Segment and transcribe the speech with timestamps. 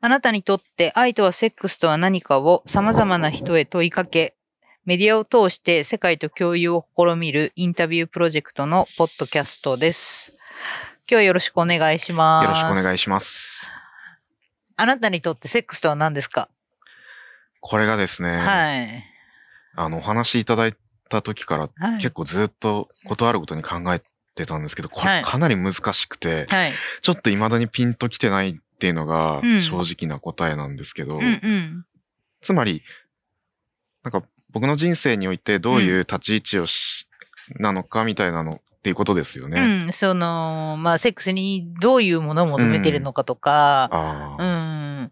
[0.00, 4.36] あなたにとって愛とはセックスとは何かを様々な人へ問いかけ、
[4.84, 10.32] メディアを通して世界と共有を試みるインタビュープロジェクトのポッドキャストです。
[11.00, 12.44] 今日はよろしくお願いします。
[12.44, 13.72] よろしくお願いしします。
[14.76, 16.48] あなたにとってセックスとは何ですか、
[17.60, 19.04] これがですね、はい。
[19.74, 20.76] あの、お話しいただい
[21.08, 21.96] た時からはい。
[21.96, 24.00] 結構ずっと断るごとに考え
[24.36, 26.72] てたんですけど、こはいれかなり難しくて、はい。
[27.02, 31.84] ちょっと未だにピンときてないっていうのがうん正直な答えなんですけど、うんうん。
[32.40, 32.84] つまり、
[34.04, 37.08] なんか僕の人生においてどういう立ち位置をし、
[37.56, 39.60] なのかみたいなのっていうことですよね。
[39.86, 45.10] うん、その、まあ、セックスにどういうものを求めてるのかとか、あうあ、ん。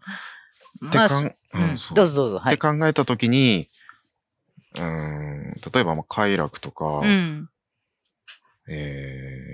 [0.79, 2.39] まあ、ってかんううんどうぞどうぞ。
[2.39, 2.55] はい。
[2.55, 3.67] って考えたときに、
[4.75, 7.49] うーん、例えばまあ快楽とか、うん。
[8.69, 9.47] え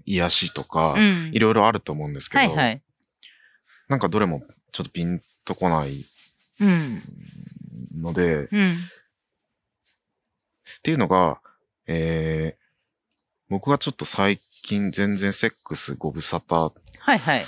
[0.00, 2.82] ー、癒しとか、うんいろいろあると思うんですけど、はいはい。
[3.88, 6.04] なんかどれもちょっとピンとこない
[6.60, 7.02] うん。
[8.00, 8.76] ので、っうん。
[10.82, 11.40] ていうのが、
[11.86, 12.62] えー、
[13.48, 17.46] 僕はちょっと最近全然セックスご無沙汰っはいはい。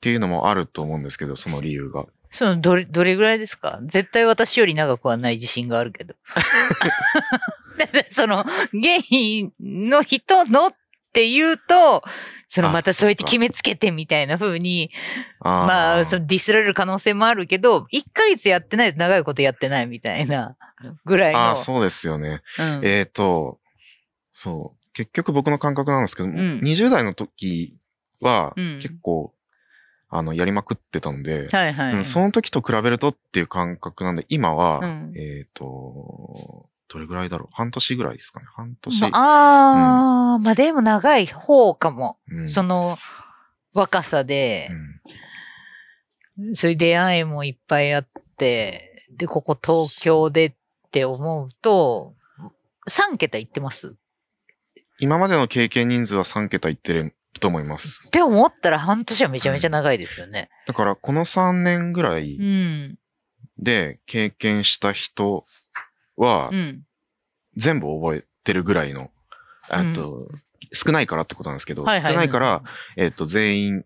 [0.00, 2.06] ていうのもあると思うんですけど、その理由が。
[2.30, 3.78] その、どれ、どれぐらいですか？
[3.84, 6.14] 絶対私より長くはない自信があるけど。
[8.12, 10.74] その、ゲイの人のっ
[11.12, 12.02] て言うと、
[12.48, 14.90] そのあまたそうやって決めつけてみたいな風に、
[15.40, 20.56] あーまあ、そのディスられる可能性もあるけど、1ヶ月やってないと長いことやってないみたいな
[21.04, 21.50] ぐらいの。
[21.50, 22.42] あー、そうですよね。
[22.58, 23.58] うんえーと、
[24.32, 24.82] そう。
[24.92, 27.74] 結局僕の感覚なんですけど、ん20代の時
[28.20, 29.32] はうん結構、
[30.10, 31.94] あの、やりまくってたんで、はいはい。
[31.94, 37.48] うんその時と比べるとっていう感覚なんで、今は、うんえっ、と、どれぐらいだろう？
[37.52, 39.00] 半年ぐらいですかね半年。
[39.00, 42.18] まあ、あーまあでも長い方かも。
[42.28, 42.98] うんその
[43.74, 44.68] 若さで
[46.38, 50.54] う、んそういう出会いもいっぱいあって、で、ここ東京でっ
[50.90, 52.14] て思うと、
[52.88, 53.96] 3桁いってます？
[54.98, 58.08] 今までの経験人数は3桁いってると思います。
[58.08, 60.50] って思ったら半年はめちゃめちゃ長いですよね。
[60.66, 62.98] だから、この3年ぐらいうん。
[63.58, 65.44] で経験した人
[66.16, 66.86] はう、ん。
[67.56, 69.10] 全部覚えてるぐらいの、
[69.70, 70.28] えっと、
[70.72, 72.12] 少ないからってことなんですけど、はいはい。
[72.12, 72.62] 少ないから、、
[72.96, 73.84] えっと、全員、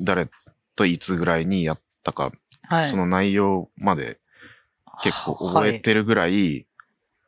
[0.00, 0.28] 誰
[0.76, 2.32] といつぐらいにやったか、
[2.62, 4.18] はい、その内容まで
[5.02, 6.66] 結構覚えてるぐらい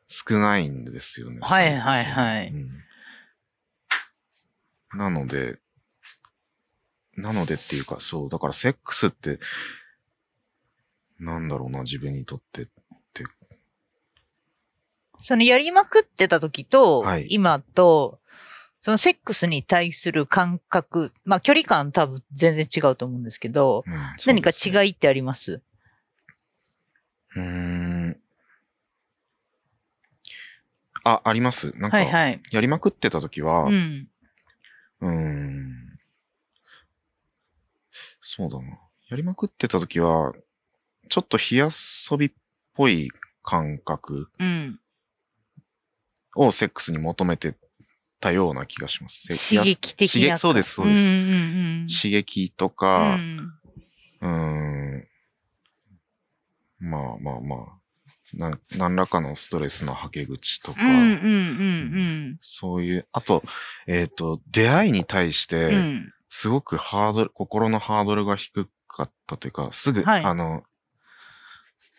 [0.07, 1.39] 少ないんですよね。
[1.41, 2.69] はいはいはいうん
[4.95, 5.59] なので、
[7.15, 9.39] なのでっていうか、そう、だからセックスって、
[11.19, 12.67] なんだろうな、自分にとって。
[15.23, 18.19] そのやりまくってた時と、はい今と、
[18.81, 23.93] そのセックスに対する感覚、まあ距離感多分全然違うと思うんですけど、うん
[24.27, 25.61] 何か違いってあります？
[27.37, 28.17] うーん。
[31.05, 31.71] あ、あります？
[31.77, 32.41] なんか、はいはい。
[32.51, 33.69] やりまくってた時は、う。
[33.71, 35.99] うんーん。
[38.19, 38.77] そうだな。
[39.07, 40.33] やりまくってた時は、
[41.07, 41.69] ちょっと火遊
[42.17, 42.31] びっ
[42.73, 43.09] ぽい
[43.41, 44.79] 感覚うん。
[46.35, 47.55] をセックスに求めて
[48.19, 49.35] たような気がします。
[49.35, 50.21] せ刺激的な。
[50.21, 53.53] 刺激そうですそうですんうんうん刺激とうか、ん。
[54.21, 55.07] うーん。
[56.79, 57.83] まあまあまあ。
[58.33, 60.99] なん何らかのストレスのはけ口とか、うんうんう
[62.31, 63.43] んそういう、あと、
[63.85, 65.59] えっ、と、出会いに対しうん。
[65.65, 66.13] うて、ん。
[66.29, 70.63] すごくハードル、心のハードルが低かったというか、すぐ、はいあの、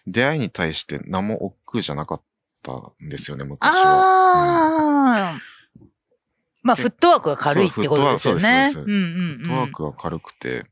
[0.06, 2.24] 出会いに対して何も億劫じゃなかった
[2.72, 3.74] んですよね、昔は。
[3.74, 5.40] ああ。
[6.62, 8.40] まあ、でフットワークが軽いってことですよね。
[8.40, 10.66] そうフットワークそうですそうですうんうんフットワークが軽くて、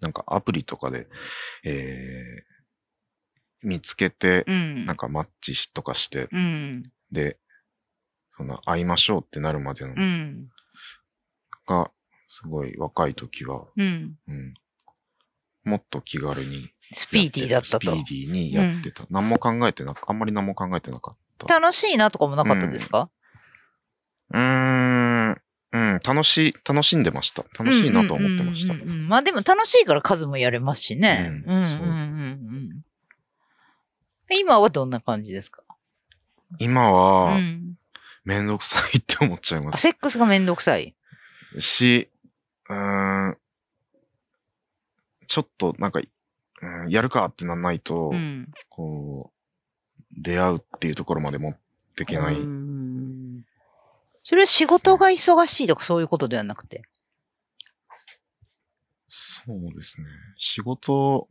[0.00, 1.08] なんかアプリとかで、
[1.64, 4.86] えー、見つけて、うん。
[4.86, 6.92] なんかマッチしとかして、うん。
[7.10, 7.38] で、
[8.36, 10.48] そんな会いましょうってなるまでのうん。
[11.66, 11.90] が、
[12.28, 14.18] すごい若い時は、うん。
[14.28, 14.54] うん、
[15.64, 17.88] もっと気軽にスピーディーだったとスピ。
[17.88, 19.04] ーディーにやってた。
[19.10, 21.60] 何も考えてなく、あんまり何も考えてなかった。
[21.60, 23.10] 楽しいなとかもなかったですか、
[24.30, 25.42] うーん、
[25.72, 27.44] うん、楽しい、楽しんでました。
[27.58, 28.80] 楽しいなと思ってましたうん。
[28.80, 31.42] うんうんうんまあでも楽しいから数もやれますしね。
[31.46, 31.92] ううんんうんうんう
[32.74, 32.84] ん
[34.28, 35.62] 今はどんな感じですか？
[36.58, 37.76] 今うは、ん。
[38.24, 39.82] めんどくさいって思っちゃいまあす。
[39.82, 40.96] セックスがめんどくさい？
[41.58, 42.10] し、
[42.68, 43.38] うーん、
[45.28, 46.00] ちょっとなんか、
[46.84, 48.50] うん、やるかってなんないと、うん。
[48.68, 51.56] こう、出会うっていうところまで持っ
[51.96, 52.34] ていけない。
[52.34, 53.44] うん
[54.28, 56.82] それは仕事が忙しいとかそういうことではなくて？
[59.08, 60.06] そそうですね。
[60.36, 61.28] 仕事、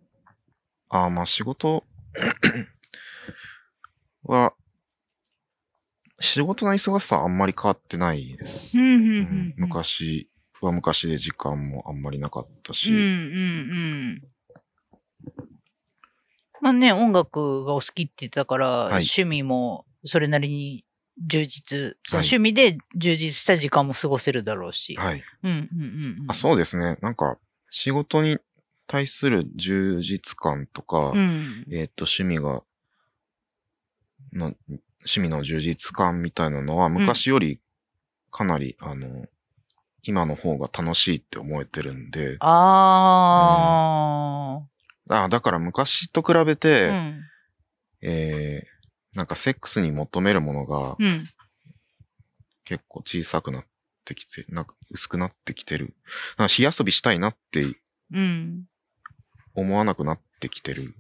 [0.88, 1.84] あまあ仕事
[4.24, 4.54] は、
[6.22, 8.78] 仕事の忙しさはあんまり変わってないです。
[9.58, 10.30] 昔
[10.62, 13.08] は昔で時間もあんまりなかったし、うんうんう
[14.14, 14.22] ん。
[16.62, 20.86] まあね、音楽がお好きって言ってたから、趣味もそれなりに
[21.24, 24.96] 充実、その趣味で充実した時間も過ごせるだろうし。
[24.96, 25.24] はい。
[25.44, 25.62] うんうんうん
[26.22, 26.26] うん。
[26.28, 26.98] あそうですね。
[27.02, 27.38] なんか、
[27.70, 28.38] 仕事に
[28.88, 31.66] 対する充実感とか、うん。
[31.72, 32.64] えっ、と、趣味が、
[34.34, 34.54] の、
[35.00, 37.62] 趣味の充実感みたいなのは、昔より
[38.32, 39.26] かなり、あの、
[40.04, 42.48] 今の方が楽しいって思えてるんで、あ
[44.62, 44.75] あ
[45.08, 47.22] だから昔と比べあ、て、うん。
[48.02, 48.76] えー
[49.16, 51.24] なんかセックスに求めるものがうん。
[52.66, 53.66] 結構小さくなっ
[54.04, 55.94] てきて、なんか薄くなってきてる。
[56.38, 57.64] なんか火遊びしたいなって
[58.12, 58.66] うん。
[59.54, 60.96] 思わなくなってきてる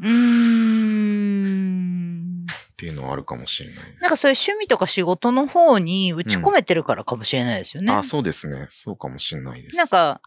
[0.00, 0.14] うーん。
[2.44, 2.46] っ
[2.76, 3.78] ていうのはあるかもしれない。
[4.00, 7.92] なんかそういう趣味とか仕事の方に打ち込めてるからかもしれないですよね。
[7.92, 8.66] あ、そうですね。
[8.70, 9.76] そうかもしれないです。
[9.76, 10.20] なんか、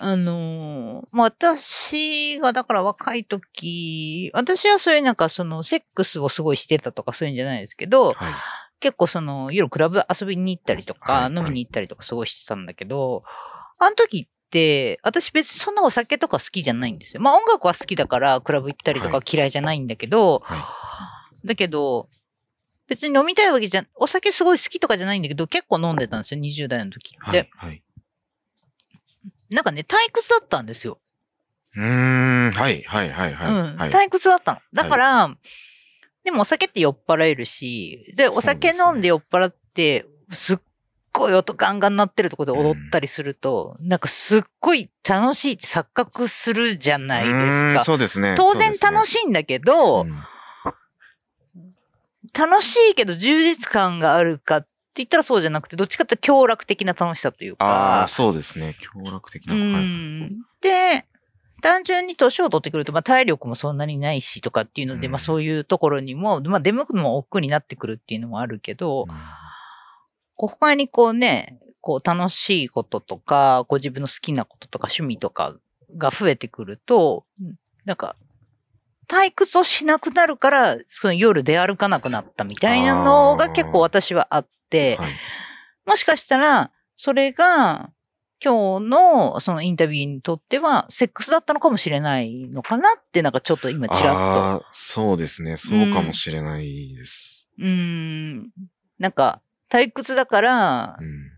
[0.00, 8.16] あのーまあ、私がだから若い時、私はそういうなんかそのセックスをすごいしてたとかそういうんじゃないですけど、はい。
[8.80, 13.22] 結構その夜クラブ遊びに行ったりとか、はいはい飲みに行ったりとかすごいしてたんだけど、
[13.78, 17.22] あの時って、私別にそんなお酒とか好きじゃないんですよ。
[17.22, 20.66] まあ音楽は好きだからクラブ行ったりとかはい嫌いじゃないんだけど、は
[21.44, 22.08] だけど、
[22.86, 27.50] 別に飲みたいわけじゃ、お酒すごい好きとかじゃないんだけど、結構飲んでたんですよ、20代の時って。
[27.56, 27.82] はい。
[29.54, 29.56] はい。
[29.56, 30.98] なんかね、退屈だったんですよ。
[31.76, 33.48] うーん、はい、はい、はい、はい。
[33.48, 33.76] うん。
[33.78, 34.60] はい、退屈だったの。
[34.72, 35.36] だから、
[36.24, 40.58] でもお酒って酔っ払えるし、で、お酒飲んで酔っ払って、すっ
[41.12, 47.84] ごい音ガンガン鳴ってるところで踊ったりすると、なんかすっごい楽しいって錯覚するじゃないですか。
[47.84, 48.34] そうですね。
[48.36, 50.06] 当然楽いしいんだけど、
[52.36, 58.08] 楽しいけど充実感があるかって言ったらそうじゃなくて、どっちかって強楽的な楽しさというあかあ、。
[58.08, 58.76] そうですね。
[58.80, 59.54] 協楽的な。
[59.54, 60.28] うはいん。
[60.60, 61.06] で、
[61.62, 69.06] 単純に年を取ってくると、まあ体力もそんなにないしとかっていうので、うんまあそういうところにも、まあ出向くのも億劫になってくるっていうのもあるけど、
[70.36, 75.56] こう他にこうね、こう楽しいこととか、こう自分の好きなこととか趣味とか
[75.96, 77.54] が増えてくると、うん
[77.84, 78.16] なんか、
[79.14, 85.12] 退屈をしなくなるから、その夜出歩かなくなったみたいなのが結構私はあって、はい。
[85.86, 87.90] もしかしたら、それが、
[88.44, 95.56] 今日のそのインタビューにとっては、セックスだったのかもしれないのかなって、なんかちょっと今ちらっああ、そうですね。
[95.56, 97.46] そうかもしれないです。
[97.56, 97.64] と。
[97.64, 98.50] うーん。
[98.98, 99.40] なんか、
[99.70, 101.33] 退屈だからう、ん。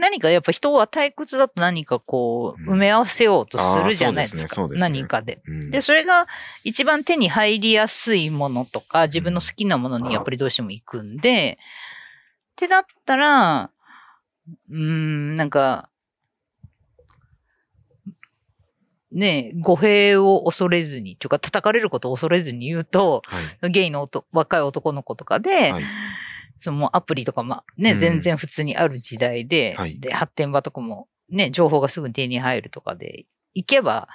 [0.00, 4.38] 何かやっぱ人は退屈だと何かこう、うん埋め合わせようとするじゃないですか。
[4.38, 5.42] うですねすね何かで。
[5.46, 6.26] うんで、それが
[6.64, 11.58] 一番手に入りやすいものとか、自分の好きなものにやっぱりどうしても行くんで、
[12.52, 13.70] ってなったら、
[14.70, 15.88] うーん、なんか、
[19.12, 23.70] ねえ、語弊を恐れずに、というか叩かれることを恐れずに言うと、はい。
[23.70, 25.84] ゲイの男若い男の子とかで、はい。
[26.60, 33.24] そのアプリとかまあね、うん全然普通にある時代で、はいで、発展場とかもね、情報がすぐ手に入るとかで、
[33.54, 34.08] 行けば、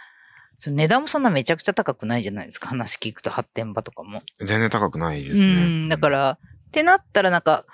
[0.58, 2.70] その値段もそんなめちゃくちゃ高くないじゃないですか。
[2.70, 4.22] 話聞くと発展場とかも。
[4.40, 5.86] 全然高くないでうすね。
[5.86, 6.38] ん、だか、ら、っ
[6.72, 7.66] てなったらなんか、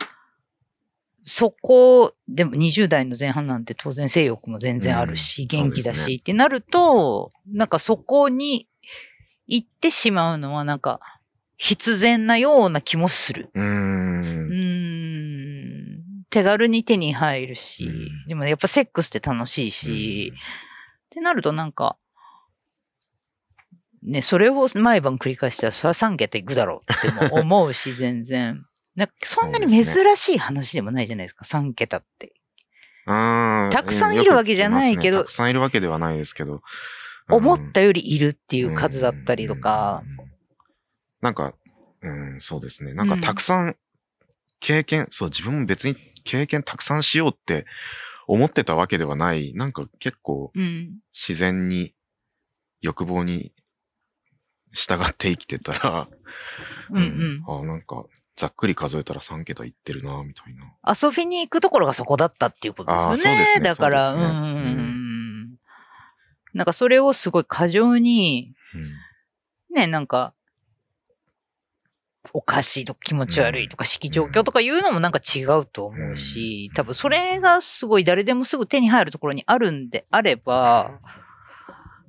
[1.23, 8.67] そこ、でも20代の前半なんて当然性欲も全然あるし、うん元気だし、ねってなると、なんかそこに
[9.47, 10.99] 行ってしまうのはなんか
[11.63, 13.51] 必然なような気もする。
[13.53, 13.63] うー。
[13.63, 13.67] う
[14.49, 16.01] ん
[16.31, 20.39] 手軽に手に入るし、うんでもやっぱセックスって楽しいし、っ
[21.11, 21.97] てなるとなんか、
[24.01, 28.65] ね、それを毎晩繰り返したら、それは3桁いくだろうっても思うし、 全然。
[28.95, 29.85] なそんなに珍
[30.17, 32.33] しい話でもないじゃないですか、3桁って。
[33.05, 33.69] うん。
[33.71, 36.63] たくさんいるわけじゃないけどねたくさんいるわけではないですけど。
[37.29, 40.01] 思うんったよりいるっていう数だったりとか。。
[40.25, 40.30] うん
[41.21, 41.53] なんか、
[42.01, 42.93] うん、そうですね。
[42.93, 43.75] なんかうんたくさん
[44.59, 47.65] 経験、そう、自分も別に経験たくさんしようって
[48.27, 49.53] 思ってたわけではない。
[49.53, 50.99] なんか結構うん。
[51.13, 51.93] 自然に
[52.81, 53.53] 欲望に
[54.73, 56.07] 従って生きてたら、
[56.91, 57.43] うんうん。
[57.47, 60.73] あなんかざっくり数えたら3桁いってるな、みたいな。
[60.87, 63.11] 遊びに行くところがそこだったっていうことですよね。
[63.11, 64.53] あーそうですねだから、そうねんうんうんうう
[65.51, 65.57] ん。
[66.53, 70.33] なんかそれをすごい過剰に、うんね、なんか、
[72.33, 80.99] おかしいとか気持ち悪いとか式状況とかいうのもなんか違うと思うし、多分それがすごい誰でもすぐ手に入るところにあるんであれば、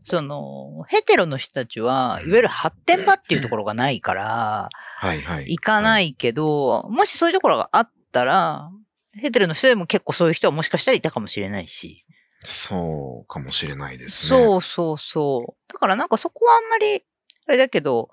[0.05, 5.45] その、ヘテロの人たちは、いわゆる発展場っていうところがないから、はいはい。
[5.51, 8.71] 行かないけど、もしそういうところがあったら、
[9.15, 12.05] ヘテロの人でも結構そういう人はもしかしたらいたかもしれないし。
[12.41, 14.43] そうかもしれないですね。
[14.43, 15.73] そうそうそう。
[15.73, 17.05] だからなんかそこはあんまり、
[17.47, 18.11] あれだけど、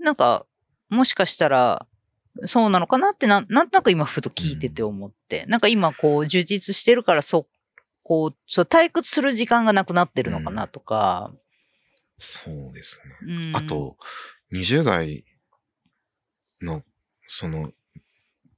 [0.00, 0.46] なんか、
[0.88, 1.86] もしかしたら、
[2.46, 5.44] そうなのかなってなん、なんとなく今ふと聞いてて思って。
[5.46, 7.46] なんか今こう充実してるから、そう、
[8.02, 11.32] こう、そう退屈する時間がなくなってるのかなとか。
[12.18, 13.34] そうですね。
[13.34, 13.96] うんあ、と、
[14.52, 15.24] 20代
[16.60, 16.82] の、
[17.26, 18.02] その、いっ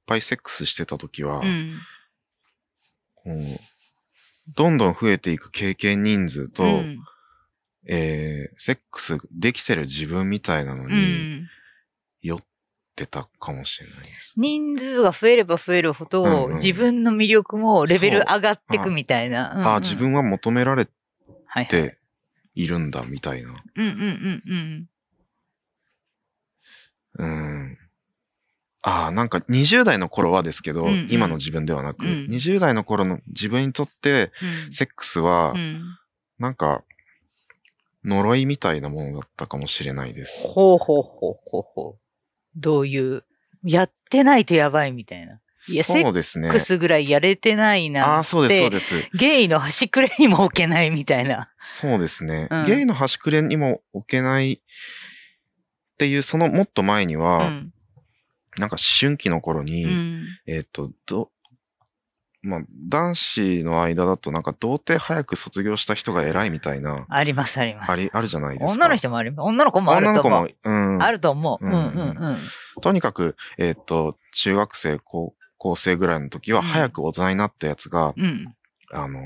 [0.05, 1.79] ぱいセックスしてた時は、うん。
[3.15, 3.37] こう
[4.55, 6.99] どんどん増えていく経験人数と、うん
[7.87, 11.47] えー、セックスできてる自分みたいなのうにん
[12.21, 12.39] 酔っ
[12.95, 14.33] てたかもしれないです。
[14.37, 19.51] 人数が増えれば増えるほど、うんうん自分の魅力もレベル上がってくみたいな。
[19.51, 20.87] うんうんああ、自分は求められ
[21.47, 21.97] はいはい、て
[22.55, 23.49] いるんだ、みたいな。
[23.75, 24.87] うんうんうん
[27.19, 27.25] うん。
[27.25, 27.77] うん。
[28.81, 34.31] ああ、なんか20代の頃はですけど、うんうん今の自分ではなく、うん20代の頃の自分にとって、
[34.67, 35.81] うんセックスはう、ん
[36.39, 36.83] なんか、
[38.05, 40.47] 呪いみたいなものだったかもしれないです。
[40.47, 41.99] ほうほうほうほうほう。
[42.55, 43.23] どういう、
[43.63, 45.39] やってないとやばいみたいな。
[45.69, 46.59] いやそうですねセック。
[46.59, 49.17] スぐらいやれてないああ、なんそうです、そうて、です。
[49.17, 51.51] ゲイの端くれにも置けないみたいな。
[51.57, 52.47] そうですね。
[52.51, 54.59] うんゲイの端くれにも置けないっ
[55.97, 57.73] ていう、そのもっと前にうは、ん。
[58.57, 60.25] なんか思春期の頃に、うん。
[60.45, 61.31] えっ、と、ど、
[62.43, 67.91] まあ、男子の間だとなんか童貞早く卒業した人が偉いみたいな、ありますあります。
[67.91, 68.73] あり、あるじゃないですか。
[68.73, 69.47] 女の人もあります。
[69.47, 71.01] 女の子もある女の子もと思う。、うん。
[71.01, 71.65] あると思う。
[71.65, 72.37] ううんんうんうん。
[72.81, 78.53] とにかく、えっ、と、中学生、高校生ぐらいの時は、うん早く大人になったやつが、うん。
[78.91, 79.21] あの、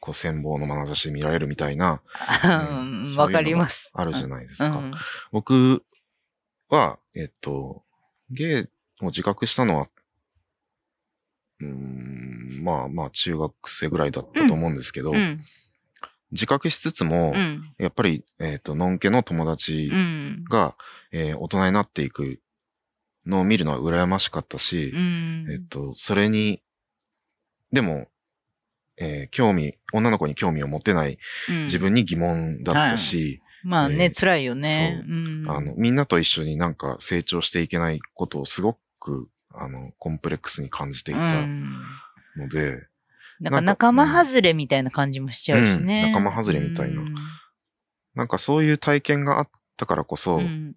[0.00, 2.02] こう、羨望の眼差しで見られるみたいな、
[3.16, 3.90] わかります。
[3.94, 4.66] あるじゃないですか。
[4.66, 4.92] うん。
[5.32, 5.82] 僕
[6.68, 7.82] は、えっ、と、
[8.30, 9.88] ゲイを自覚したのは、
[11.60, 12.25] うーん、
[12.62, 15.40] まあまあ、中学生ぐらいだったと思うんですけど、うん。
[16.32, 17.72] 自覚しつつも、うん。
[17.78, 20.44] やっぱり、えっ、と、のんけの友達うん。
[20.50, 20.76] が、
[21.12, 22.40] えー大人になっていく
[23.26, 25.46] のを見るのは羨ましかったし、うん。
[25.50, 26.62] えっと、それに、
[27.72, 28.08] でも、
[28.96, 35.02] えー興味、女の子に興味を持てないうん自分に疑問だったし、まあね、えー辛いよね。
[35.06, 35.50] そううん。
[35.50, 41.70] あの、みんなと一緒になんか成長していけないことをすごく、あの、コンプレックスに感じていたうん
[42.36, 42.86] ので、
[43.40, 46.04] なんか仲間外れみたいな感じもしちゃうしね。
[46.06, 47.14] うん仲間外れみたいなうん
[48.14, 50.74] なんかそういう体験があったからこそ、うん。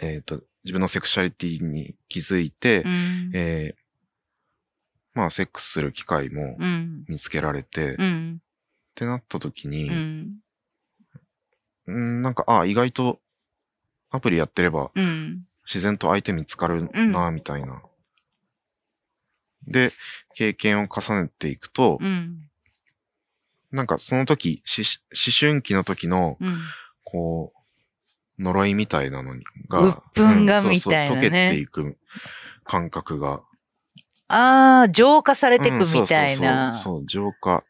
[0.00, 3.30] えっ、と、自分のセクシャリティに気づいて、うん。
[3.34, 3.80] えー
[5.12, 7.04] まあ、セックスする機会もうん。
[7.08, 8.40] 見つけられて、っうん。
[8.94, 10.36] てなった時に、うん。
[11.86, 13.20] うん、なんか、あ意外と
[14.10, 15.44] アプリやってればうん。
[15.66, 17.82] 自然と相手見つかるうんな、みたいな。
[19.66, 19.92] で、
[20.34, 22.46] 経験を重ねていくと、うん。
[23.70, 26.60] なんかその時、し思春期の時の、うん。
[27.04, 27.60] こう、
[28.42, 29.34] 呪いみたいなの
[29.68, 31.96] が、うんそうそうみたいなね溶けていく
[32.64, 33.42] 感覚が。
[34.28, 36.78] ああ、浄化されてくうんみたいな。
[36.78, 37.64] そうそうそう浄化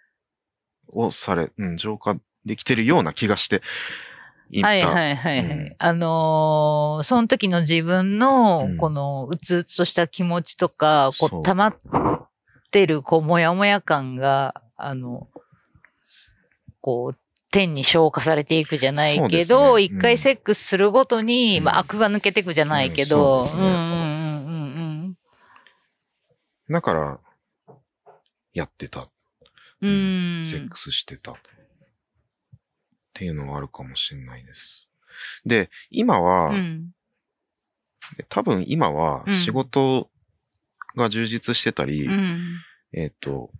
[0.88, 3.62] をされ、うん、浄化できてるような気がして。
[4.62, 5.46] はいはいはいはい。
[5.46, 11.76] うんあのーその時の自分のうん、この、うつうつとした気持ちとか、こ、そうう溜まっ
[12.70, 15.28] てる、こう、もやもや感が、あの、
[16.80, 17.18] こう、
[17.52, 25.16] 天に消化されていくじゃないけど、ね一、回セックスするごとに、うんまあ、悪が抜けていくじゃないけうんど、そうですねうんうんうんうん
[26.72, 27.18] だから、
[28.52, 29.08] やってた。
[29.80, 30.38] うん。
[30.38, 30.46] うん。
[30.46, 31.34] セックスしてた。
[33.10, 34.88] っていうのはあるかもしれないです。
[35.44, 36.90] で、今は、うん。
[38.28, 40.08] 多分今はうん仕事
[40.96, 42.56] が充実してたり、うん。
[42.92, 43.50] えっ、と、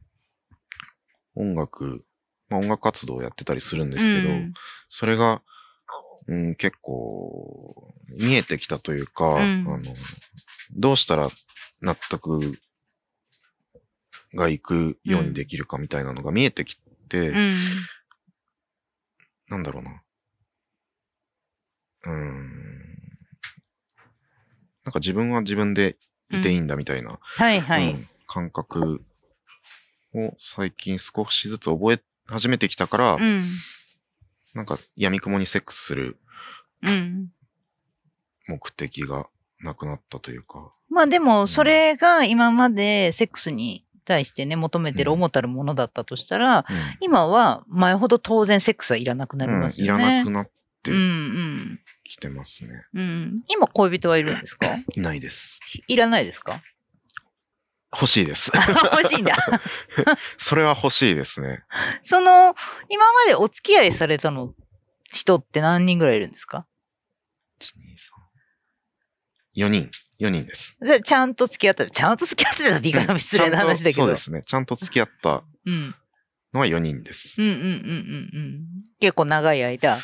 [1.37, 2.04] 音楽、
[2.49, 4.52] まあ、音楽活動をやってたりするんですけど、うん
[4.88, 5.42] それが、
[6.26, 9.83] うん、結構見えてきたというか、うんあの
[10.73, 11.28] どうしたら
[11.80, 12.59] 納得
[14.35, 16.76] がいくようにできるかみたいなのが見えてき
[17.09, 17.57] て、うん。
[19.50, 20.02] なんだろうな。
[22.04, 22.71] うーん。
[24.85, 25.99] なんか自分は自分で
[26.30, 27.92] いていいんだみたいな、はいはい。
[27.92, 29.02] うん感覚
[30.14, 33.45] を最近少しずつ覚え始めてきたから、うん。
[34.54, 36.16] なんか闇雲にセックスする
[36.87, 37.33] うん。
[38.47, 39.26] 目的が
[39.61, 40.71] なくなったというか。
[40.88, 46.64] まあでも、それが今までセックスに対してね、求めてるうん主たるものだったとしたら、うん
[47.00, 50.25] 今は前ほど当然セックスはいらなくなりますようんいらなね。
[50.25, 50.50] くなっ
[50.83, 51.81] てうんうん。
[52.05, 52.71] きてますね。
[52.95, 53.43] うん。
[53.49, 54.67] 今恋人はいるんですか？
[54.97, 55.61] いないです。
[55.87, 56.61] いらないですか？
[57.93, 58.50] 欲しいです。
[58.93, 59.35] 欲しいんだ。
[60.38, 61.62] それは欲しいですね。
[62.02, 62.55] その、
[62.88, 64.55] 今までお付き合いされたの、
[65.11, 66.67] 人って何人ぐらいいるんですか
[67.61, 68.20] ？1 2 3
[69.64, 69.90] 4人。
[70.21, 70.76] 4人です。
[70.81, 74.02] でちゃんと付き合った、ちゃんと付き合ってたって言い方も失礼な話だけど。
[74.02, 74.43] そうですね。
[74.43, 75.95] ちゃんと付き合ったうん。
[76.52, 77.45] のは4人ですう。
[77.45, 78.64] んうんうんうんうん。
[79.00, 79.99] 結構長い間。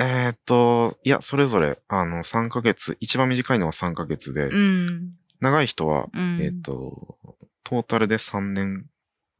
[0.00, 5.12] えーっと、いや、それぞれ、あの、3ヶ月、一番短いのは3ヶ月で、うん。
[5.40, 6.38] 長い人は、うん。
[6.40, 7.16] えーっと、
[7.64, 8.86] トータルで3年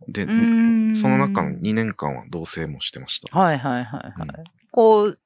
[0.08, 3.38] で、うんその中の2年間は同棲もしてました。
[3.38, 4.12] はいはいはいはい。
[4.18, 5.18] うんこう、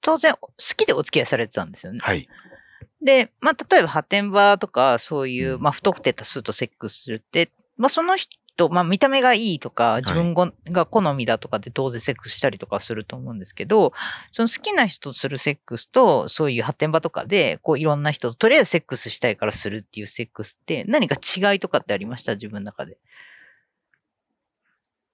[0.00, 2.00] 当然好きでお付き合いされてたんですよね。
[2.02, 2.28] はい。
[3.04, 13.92] で、まあ、例えば発展場とか、そういう、うんまあ、不特定多数とセックスするって、まあ、その人、まあ、見た目がいいとか、自分ごが好みだとかで当然セックスしたりとかすると思うんですけど、
[14.30, 22.34] その好きな人とするセックスと、そういう発展場とかで、こう、いろんな人と、とりあえずセックスしたいからするっていうセックスって、何か違いとかってありました？
[22.34, 22.98] 自分の中で。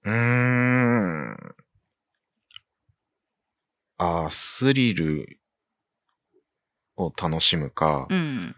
[0.03, 1.55] うーん。
[4.01, 5.39] あースリル
[6.99, 8.55] を楽しむか、うん。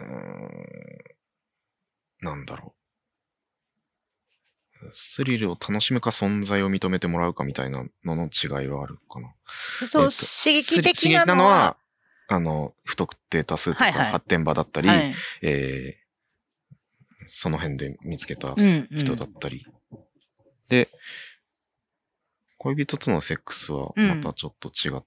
[0.00, 0.98] うーん
[2.20, 2.74] なんだろ
[4.82, 4.90] う。
[4.92, 9.34] スリルを楽しむか存在を認めてもらうかみたいなのの違いはあるかな。
[9.86, 11.76] そう、えっと刺激的なのは、
[12.28, 16.04] あの、不特定多数とかはいはい発展場だったり、はいえー
[17.26, 19.66] その辺で見つけたうんうん人だったり。
[20.68, 20.90] で、
[22.58, 25.02] 恋人とのセックスはまたちょっと違っ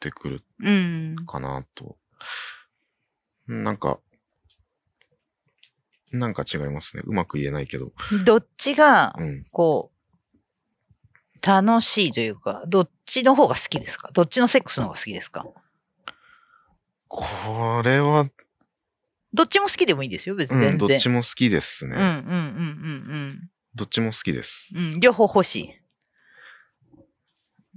[0.00, 1.16] てくるうん。
[1.26, 1.96] かなと。
[3.46, 4.00] なんか、
[6.12, 7.02] なんか違いますね。
[7.06, 7.92] うまく言えないけど。
[8.24, 9.44] どっちがう、ん。
[9.50, 14.10] こう、楽しいというか、どっちの方が好きですか？
[14.12, 15.46] どっちのセックスの方が好きですか？
[17.08, 18.28] これは、
[19.32, 20.72] どっちも好きでもいいですよ、別に全然。
[20.72, 21.96] うん、どっちも好きですね。
[21.96, 24.70] うんうんうんどっちも好きです。
[24.74, 24.94] うんうん。
[24.94, 25.74] うん、両方欲しい。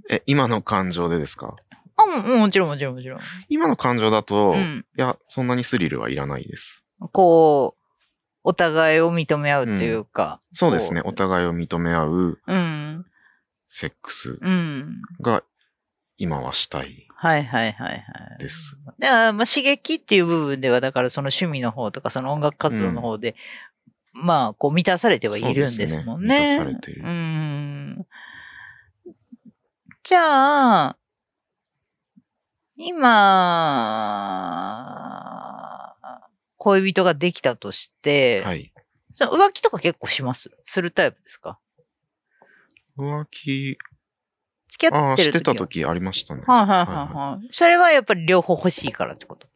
[0.08, 1.54] え、今の感情でですか？
[2.02, 3.20] あ、ももちろんもちろんもちろん。
[3.48, 4.86] 今の感情だと、いうん。
[4.96, 6.84] や、そんなにスリルはいらないです。
[7.12, 7.80] こう、
[8.42, 10.40] お互いを認め合うというか。
[10.52, 11.02] そうですね。
[11.02, 13.06] こお互いを認め合ううん。
[13.68, 15.00] セックスうん。
[15.20, 15.42] が
[16.16, 17.96] 今はしたいはいはいはいは
[18.38, 18.38] い。
[18.38, 18.76] です。
[18.98, 23.36] だから、まあ、刺激っていう部分では、だからその趣味の方とか、その音楽活動の方で、
[24.12, 26.28] まあ、こう満たされてはいるんですもんね。
[26.28, 28.06] ね満たされているうん。
[30.02, 30.96] じゃあ、
[32.82, 32.96] 今、
[36.56, 38.72] 恋人ができたとして、はい。
[39.12, 40.50] その浮気とか結構します？
[40.64, 41.58] するタイプですか？
[42.96, 43.76] 浮気、
[44.68, 46.42] 付き合ああ、ってる時はしてた時ありましたね。
[46.46, 47.48] はいはいはいはい。
[47.50, 49.46] それはやっぱり両方欲しいからってこと？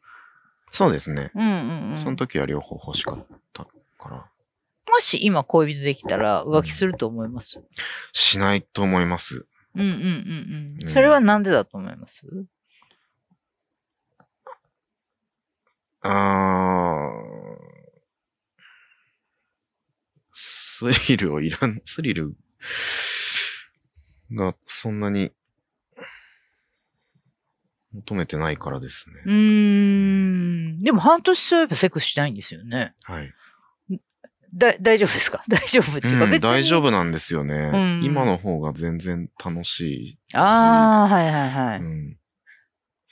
[0.67, 1.31] そうですね。
[1.35, 1.99] うんうんうん。
[1.99, 3.71] その時は両方欲しかったか
[4.11, 4.17] ら。
[4.17, 7.63] もし今恋人できたら浮気すると思います？
[8.13, 9.47] しないと思います。
[9.75, 10.01] うんうんうんう。
[10.83, 12.27] うんんそれはなんでだと思います？
[16.07, 17.65] あー
[20.33, 22.35] スリルをいらん、スリル
[24.33, 25.33] がそんなに
[27.93, 29.17] 求めてないからですね。
[29.25, 29.33] うー
[30.79, 30.83] ん。
[30.83, 32.95] でも半年すればセックスしないんですよね。
[33.05, 33.33] はい。
[34.53, 35.43] だ、大丈夫ですか？
[35.49, 36.49] 大丈夫っていうかうん別に。
[36.51, 40.19] 大丈夫なんですよね、うん今の方が全然楽しい。
[40.35, 41.79] ああ、はいはいはい。
[41.79, 42.19] うん。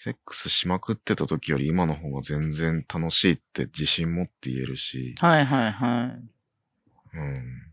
[0.05, 5.15] セックスしまくってた時より今の方が全然楽しいって自信持って言えるし。
[5.21, 7.17] はいはいはい。
[7.17, 7.73] うん。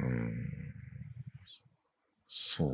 [0.00, 0.50] うん。
[2.26, 2.68] そう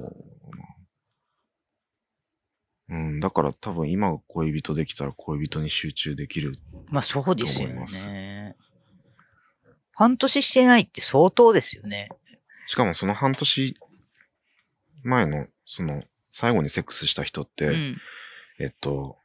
[2.88, 2.96] な。
[2.96, 3.20] うん。
[3.20, 6.58] だから多分今恋人できたら恋人に集中できる。
[6.90, 8.56] まあそうですよと思いますね。
[9.92, 12.08] 半年してないって相当ですよね。
[12.66, 13.76] しかもその半年
[15.02, 16.02] 前の、その、
[16.32, 17.98] 最後にセックスした人って、うん。
[18.58, 19.18] えっと、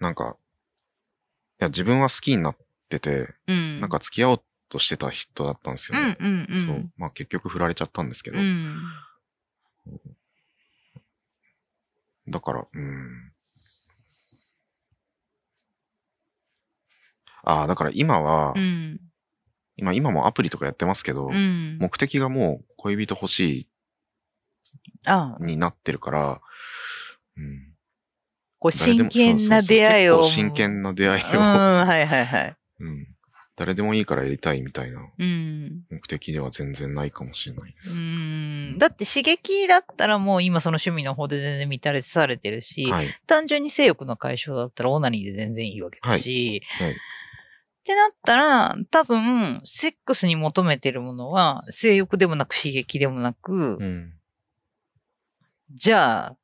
[0.00, 0.36] なんか、
[1.60, 2.56] いや、自分は好きになっ
[2.88, 3.80] てて、うん。
[3.80, 6.16] なんか付き合おうとしてた人だったんですよね。
[6.20, 6.66] うんうんうん。
[6.66, 6.90] そう。
[6.96, 8.38] まあ結局振られちゃったんですけど。
[8.38, 8.82] うん。
[12.28, 13.32] だから、うん。
[17.42, 19.00] ああ、だから今は、うん。
[19.76, 21.78] 今、今もアプリとかやってますけど、うん。
[21.78, 23.68] 目的がもう恋人欲しい
[25.40, 26.40] になってるから、
[27.36, 27.72] うん。
[28.58, 30.14] こう真剣な出会いを。
[30.14, 32.56] そうそうそう結構真剣な出会いうん、を、はいはいはい。
[32.80, 33.06] うん。
[33.56, 35.84] 誰でもいいからやりたいみたいなうん。
[35.90, 38.00] 目的では全然ないかもしれないでうす。
[38.00, 38.78] ん。
[38.78, 43.08] だって刺激だったらもう今その趣味の方で全然満たれされてるし、はい。
[43.26, 46.90] 単純に性欲の解消だったらオナニーで全然いいわけだし、はい。
[46.90, 46.94] っ
[47.86, 54.12] てなったら、多分、セックスに求めてるものは、性欲でもなく刺激でもなく、うん。
[55.74, 56.36] じゃあ、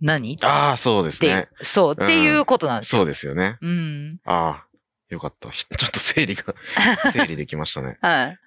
[0.00, 0.34] 何？
[0.34, 1.48] っああ、そうですて、ね。
[1.60, 3.00] そう、うんっていうことなんですよ。
[3.00, 3.58] そうですよね。
[3.60, 4.20] うん。
[4.24, 4.66] ああ、
[5.08, 5.50] よかった。
[5.50, 6.54] ひ ちょっと整理が、
[7.12, 7.98] 整理できましたね。
[8.00, 8.38] はい。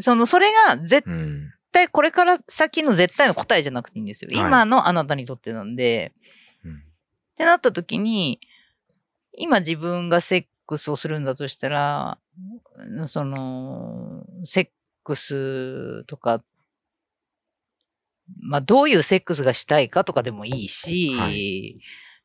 [0.00, 1.52] その、それが絶うん。
[1.70, 4.30] 対、これから先の絶対の答えじゃなくていいんですよ。
[4.32, 6.12] はい今のあなたにとってなんで、
[6.64, 6.80] うんっ
[7.38, 8.40] てなった時に、
[9.32, 12.18] 今自分がセックスをするんだとしたら、
[13.06, 14.68] その、セッ
[15.04, 16.42] クスとか、
[18.40, 21.78] まあどういうセックスがしたいかとかでもいいし、はい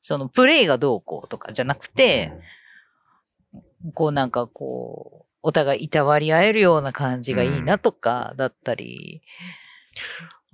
[0.03, 2.33] そのプレイがどうこうとかじゃなくて、
[3.93, 9.21] こうなんかこう、お互いいたわり合えるような感じがいいなとかだったり、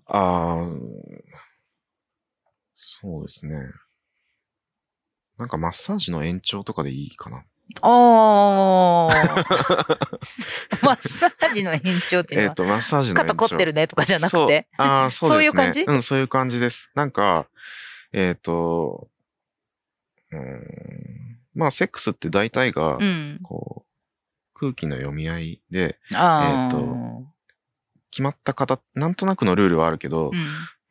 [0.05, 0.67] ああ、
[2.75, 3.57] そうですね。
[5.39, 7.43] なんかマッサージの延長とかでいいかな。
[7.81, 9.13] ああ。
[10.83, 13.35] マッサージの延長っていうのは、えっと、マッサージの延長。
[13.35, 14.67] 肩凝ってるねとかじゃなくて。
[14.77, 15.37] そうああ、そうですね。
[15.37, 15.81] そういう感じ？
[15.83, 16.89] うん、そういう感じです。
[16.95, 17.47] なんか、
[18.11, 19.07] えっ、と、
[20.31, 23.39] うーん、まあ、セックスって大体が、うん。
[23.43, 23.85] こ
[24.55, 25.99] う、空気の読み合いで。
[26.11, 27.23] えーと
[28.11, 30.31] 決まった形、なんとなくのルールはあるけど、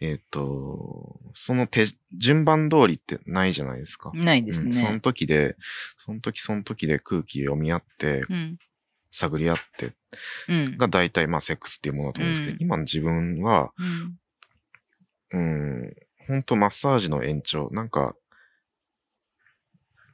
[0.01, 4.13] えっ、と、その手、順番通りってないじゃないですか。
[4.15, 4.25] うん。
[4.25, 5.01] ないですうんそのね。
[5.01, 5.57] 時で、
[5.97, 8.59] その時その時で空気読み合って、うん。
[9.11, 9.93] 探り合って、
[10.49, 10.79] うん。
[10.79, 14.19] が大体まあセックスっていうものだと思うんですけど、うん今の自分は、うん。
[15.31, 18.15] うん、本当マッサージの延長、なんか、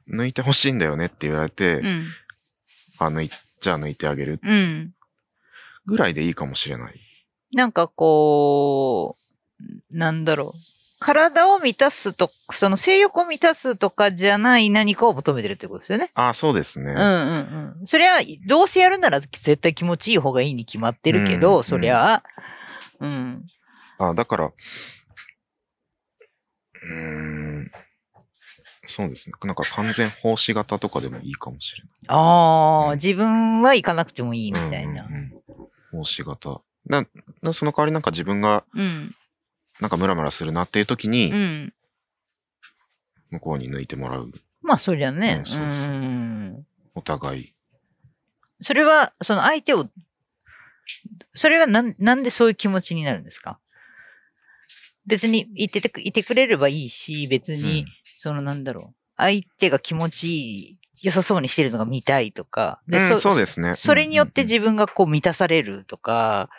[0.09, 2.07] 抜いてほしいんだよねって言われて、うん。
[2.99, 3.29] あ、抜い、
[3.61, 4.93] じゃあ抜いてあげるうん。
[5.85, 6.99] ぐらいでいいかもしれない。
[7.53, 9.24] なんかこう、
[9.91, 10.59] なんだろう。
[10.99, 16.09] 体を満たすと、その性欲を満たすとかじゃない何かを求めてるってことですよね。
[16.15, 16.91] あ、そうですね。
[16.91, 17.85] うんうんうん。
[17.85, 22.23] そりゃ、どうせやるなら絶対気持ちいい方がいいに決まってるけど、うんそりゃ、
[22.99, 23.45] うん。
[23.99, 27.71] あ、だから、うーん、
[28.85, 29.35] そうですね。
[29.43, 31.91] なんか完全奉仕型とかでもいいかもしれない。
[32.07, 35.13] ああ、うん自分は行かなくてもいいみたいなうん。
[35.13, 35.31] うんうん
[35.91, 36.61] 奉仕型。
[36.87, 37.05] な、
[37.41, 39.11] なその代わりなんか自分がうん。
[39.81, 41.73] なんかムラムラするなっていう時にう、ん。
[43.31, 44.31] 向こうに抜いてもらう。
[44.61, 45.37] まあ、そりゃね。
[45.39, 46.65] うんそうそううん。
[46.95, 47.53] お互い。
[48.61, 49.89] それは、その相手を、
[51.33, 53.59] それはなん、なんでそういう気持ちになるんですか？
[55.05, 57.85] 別にいててく、いてくれればいいし、別に、うん
[58.17, 58.95] そのなんだろう。
[59.17, 62.81] 相手が気持ちいい、良さそうにしてるのが見たいとか。
[62.87, 63.75] うんそうですね。
[63.75, 66.49] それによってうん自分がこう満たされるとか、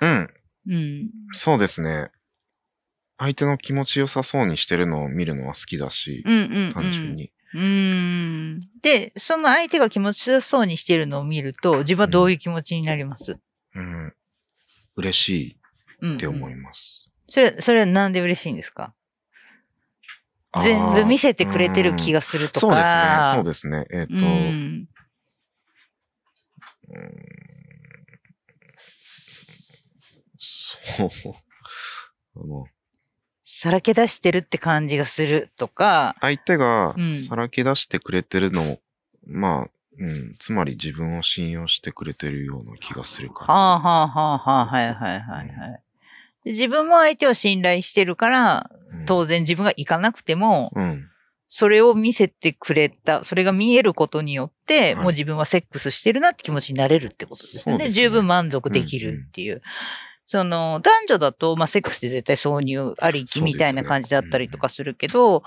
[0.00, 0.10] うん
[0.66, 0.74] うん。
[0.74, 1.10] うん。
[1.32, 2.10] そうですね。
[3.18, 6.72] 相手の気持ちよさそうにしてるのを見るのは好きだし、うんうん、うん。
[6.72, 7.32] 単純に。
[7.54, 7.60] うー
[8.56, 8.60] ん。
[8.82, 13.38] で、その相手が気持ちよさそうにしてるのを見ると、自分はどういう気持ちになります、
[13.74, 14.14] うん。
[14.96, 15.58] 嬉し
[16.02, 17.10] うん、いって思うんいます。
[17.28, 18.92] それ、それはなんで嬉しいんですか？
[20.62, 23.00] 全部見せてくれてる気ががするとそうですね。
[23.02, 23.32] か。
[23.34, 23.86] そうですね。
[23.90, 24.88] えっ、と、うん。
[30.38, 31.34] そう。
[32.36, 32.64] あの
[33.58, 36.14] さらけ出してるって感じがするとか。
[36.20, 38.78] 相手がうんさらけ出してくれてるのを、
[39.26, 43.54] まあ、うん、つまり自分を信用してくれてるような気がするから。
[43.54, 45.82] はあはあはあはあ、はいはいはいはい。
[46.44, 51.08] で自分も相手を信頼してるから、うん当然自分が行かなくても、うん。
[51.48, 57.84] それを見せてくれた、それが見えることによって、はいもう自分はセックスしてるなって気持ちになれるってことですよね。
[57.84, 59.62] ね十分満足できるっていう。
[60.26, 65.42] その、男女だと、まあ、セックスって絶対挿入ありきみたいな感じだったりとかするけど、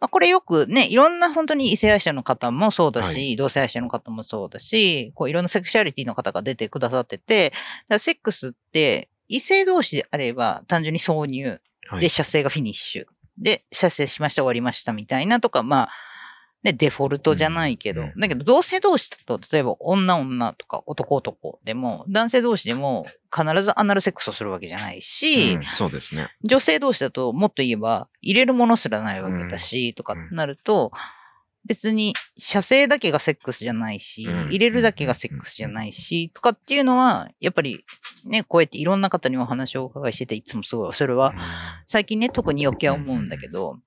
[0.00, 7.52] まあ、これよくね、いろんな本当に異性愛者の方もそうだし、は同性愛者の方もそうだし、こういろんなセクシャリティの方が出てくださってて、
[7.98, 12.00] セックスって異性同士であれば単純に挿入はい。
[12.00, 13.04] で、射精がフィニッシュ。
[13.38, 15.90] で、射精しました、終わりましたみたいなとか、まあ、
[16.64, 18.08] ね、デフォルトじゃないけど、うん。
[18.08, 26.30] うんだけど同性同士だと、例えば女女とか男男でも、男性同士でも必ずアナルセックスをするわけじゃないし、うんそうですね。
[26.42, 30.34] 女性同士だともっと言えば入れるものすらないわけだし、とかうん。
[30.34, 30.90] なると、
[31.66, 34.46] 別に射精だけがセックスじゃないし、うん。
[34.46, 37.84] 入れるだけがセックスじゃないし、とかっていうのは、やっぱり
[38.26, 41.34] ね、こうやっていろんな方にお話をお伺いしてて、いつもすごい、それは
[41.86, 43.80] 最近ね、特に余計思うんだけど、だ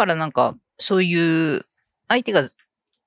[0.00, 1.66] からなんか、そういう、
[2.08, 2.48] 相手が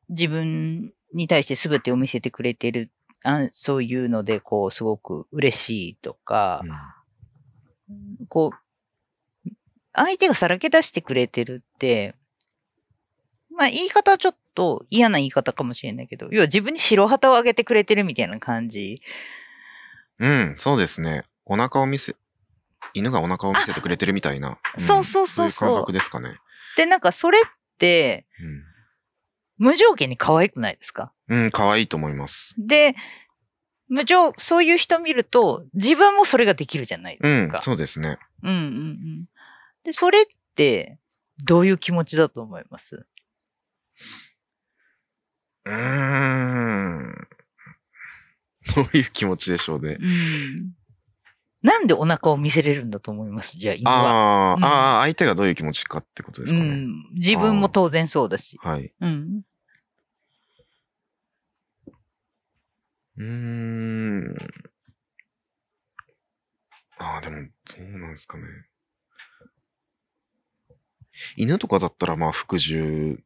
[0.09, 2.91] 自分に対して全てを見せてくれてる、
[3.23, 6.61] あそういうので、こう、すごく嬉しいとか
[7.89, 9.49] う、んこう、
[9.93, 12.13] 相手がさらけ出してくれてるって、
[13.49, 19.01] まあ言い方はちょっと嫌な言い方かもしれないけど、要は自分に白旗を上げてくれてるみたいな感じ。
[20.19, 21.23] うん、そうですね。
[21.45, 22.15] お腹を見せ、
[22.93, 24.49] 犬がお腹を見せてくれてるみたいな。
[24.49, 26.37] んそうそうそうそうそういう感覚ですかね。
[26.75, 27.41] で、なんかそれっ
[27.77, 28.25] て、
[29.57, 31.13] 無条件に可愛くないですか？
[31.27, 32.55] うん、うん、可愛いと思います。
[32.57, 32.95] で、
[33.87, 38.17] 無条、そういう人見ると、自分もそれができるじゃないうんですか。、そうですね。
[38.41, 39.25] うんうんうん。
[39.83, 40.97] で、それって、
[41.43, 43.05] どういう気持ちだと思います？
[45.65, 47.27] うーん。
[48.75, 49.97] どういう気持ちでしょうね。
[49.99, 50.73] うん。
[51.63, 53.57] なんでお腹を見せれるんだと思います？
[53.57, 53.93] じゃあ、犬は。
[53.93, 56.59] ああ、うんああ、相手がどういう気持ちかってことですか？
[56.59, 56.65] ね。
[56.67, 57.09] うん。
[57.13, 58.59] 自分も当然そうだし。
[58.61, 58.93] はい。
[58.99, 59.41] うん。
[63.17, 64.35] うーん。
[66.97, 67.47] ああ、でも、ど
[67.79, 68.43] うなんですかね。
[71.37, 73.23] 犬とかだったら、まあ、服従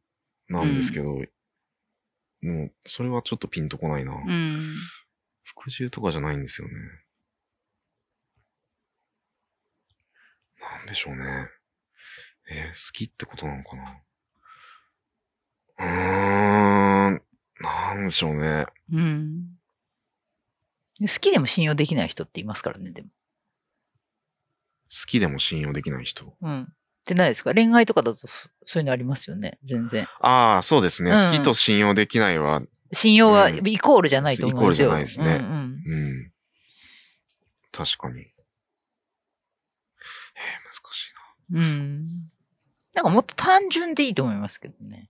[0.48, 1.20] なんですけど、
[2.42, 4.12] でも、それはちょっとピンとこないな。
[4.12, 4.76] うん。
[5.42, 6.74] 服従とかじゃないんですよね。
[10.76, 11.48] なんでしょうね。
[12.50, 14.00] えー好きってことなのかな？
[15.80, 17.22] うーん、
[17.60, 18.66] なんでしょうね。
[18.92, 19.58] うん。
[21.00, 23.08] 好きでも信用できない人っていますからね、でも。
[24.90, 26.34] 好きでも信用できない人？
[26.40, 26.62] うん。
[26.62, 26.66] っ
[27.04, 27.54] てないですか？
[27.54, 30.06] 恋愛とかだとそそういうのありますよね、全然。
[30.20, 31.10] ああ、そうですね。
[31.10, 34.88] うん好きと信用できないは、信用はうんイコールじゃないと思うんですよ。
[34.88, 36.32] イコールじゃないですねうんうんうん。
[37.70, 38.26] 確かに。
[40.38, 41.08] えー、難しい
[41.50, 42.30] うん。
[42.94, 45.08] なんかもっと単純でいいと思いますけどね。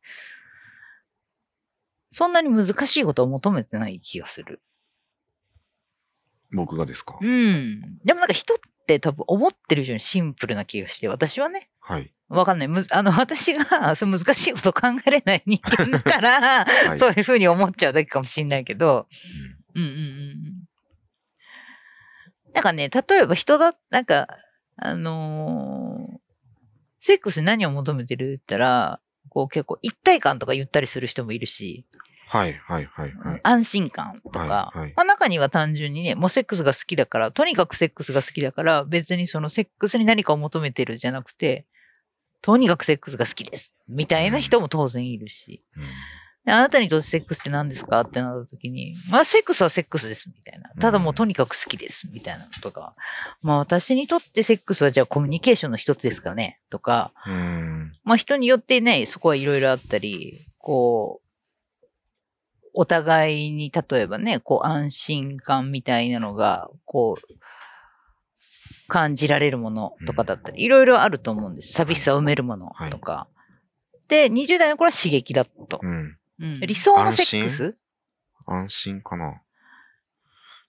[2.11, 4.61] そんなに難しいことを求めてない気がする。
[6.51, 6.57] な。
[6.57, 7.99] 僕がですか、うん。
[8.05, 12.13] でもなんか人って多分思ってる以上にシンプルな気がして、私はね、はい。
[12.29, 12.69] わかんない。
[12.69, 16.67] むずあの、私が、 そう難しいこと考えれない人間だから、い
[16.99, 19.09] そういうふうに思っちゃうだけかもしれないけど、
[19.75, 20.01] うんうんうんう
[22.51, 22.53] ん。
[22.53, 24.29] なんかね、例えば人だ、なんか、
[24.79, 26.19] あのー
[27.01, 31.87] セックスに何を求めてるって言ったら、こう結構一体感とか言ったりする人もいるし、
[32.29, 33.41] はい、はい、はい、はい。
[33.43, 41.65] 安心感とか、はいはいまあ中には単純にね、もうセックスが好きだから、とにかくセックスが好きだから、別にそのセックスに何かを求めてるじゃなくて、
[42.43, 43.75] とにかくセックスが好きです。
[43.89, 45.63] みたいな人も当然いるし。
[45.77, 45.89] うんで
[46.51, 48.01] あなたにとってセックスって何ですか？
[48.01, 50.71] ってなった時に、まあセックスはセックスですみたいな。
[50.81, 52.95] ただもうとにかく好きですみたいなことが。
[53.43, 56.61] まあ私にとってセックスはじゃあコミュニケーションの一つですかね？
[56.71, 57.13] とか。
[58.05, 61.27] まあ人によってね、そこはいろいろあったり、こう、
[62.75, 67.35] お互いに例えばね、こう安心感みたいなのが、こう、
[68.87, 71.73] 感じられるものとかだったり、いろいろあると思うんです。
[71.73, 73.27] 寂しさを埋めるものとか。
[74.09, 75.81] で、20代の頃は刺激だと。
[75.83, 76.18] うん。
[76.41, 77.77] うん理想のセックス？
[78.47, 79.01] 安心？
[79.03, 79.43] かな。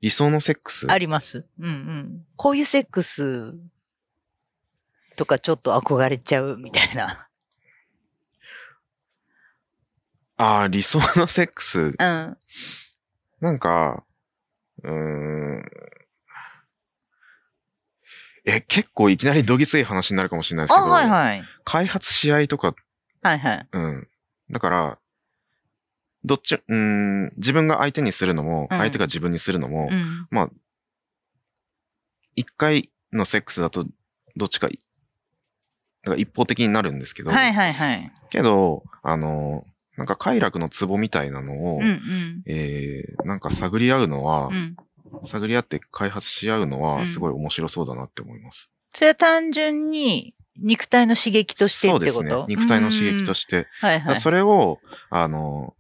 [0.02, 0.90] 理想のセックス？
[0.90, 1.46] あります。
[1.60, 2.26] うんうん。
[2.36, 3.54] こういうセックス
[5.16, 7.28] とかちょっと憧れちゃうみたいな。
[10.38, 11.80] ああ、理想のセックス？
[11.80, 11.96] うん。
[11.98, 14.06] なんか、
[14.84, 15.66] うーん。
[18.46, 21.44] え、結構いきなりどぎつい話になるかもしれないですけあ、ど、はいはい。
[21.66, 22.74] 開発し合いとか、
[23.22, 23.68] はいはい。
[23.74, 24.08] うん。
[24.50, 24.98] だから、
[26.26, 30.28] どっち、うーん、自分が相手にするのも、うん相手が自分にするのも、うん。
[30.30, 30.50] まあ、
[32.36, 33.86] 一回のセックスだと、
[34.36, 34.80] どっちかい、
[36.04, 38.12] だから一方的になるんですけど、はいはいはい。
[38.30, 39.64] けど、あの、
[39.98, 42.44] なんか快楽のツボみたいなのを、うんうん。
[42.46, 44.76] えー、なんか探り合うのは、うん。
[45.26, 48.70] 探り合って開発し合うのうんは、すごい面白そうだなって思います。
[48.94, 52.12] それは単純に肉体の刺激としてってこと？
[52.12, 52.46] そうですね。
[52.48, 53.64] 肉体の刺激としして。
[53.64, 53.70] て。
[53.82, 54.16] はいはい。
[54.18, 54.80] それを、
[55.10, 55.76] あの、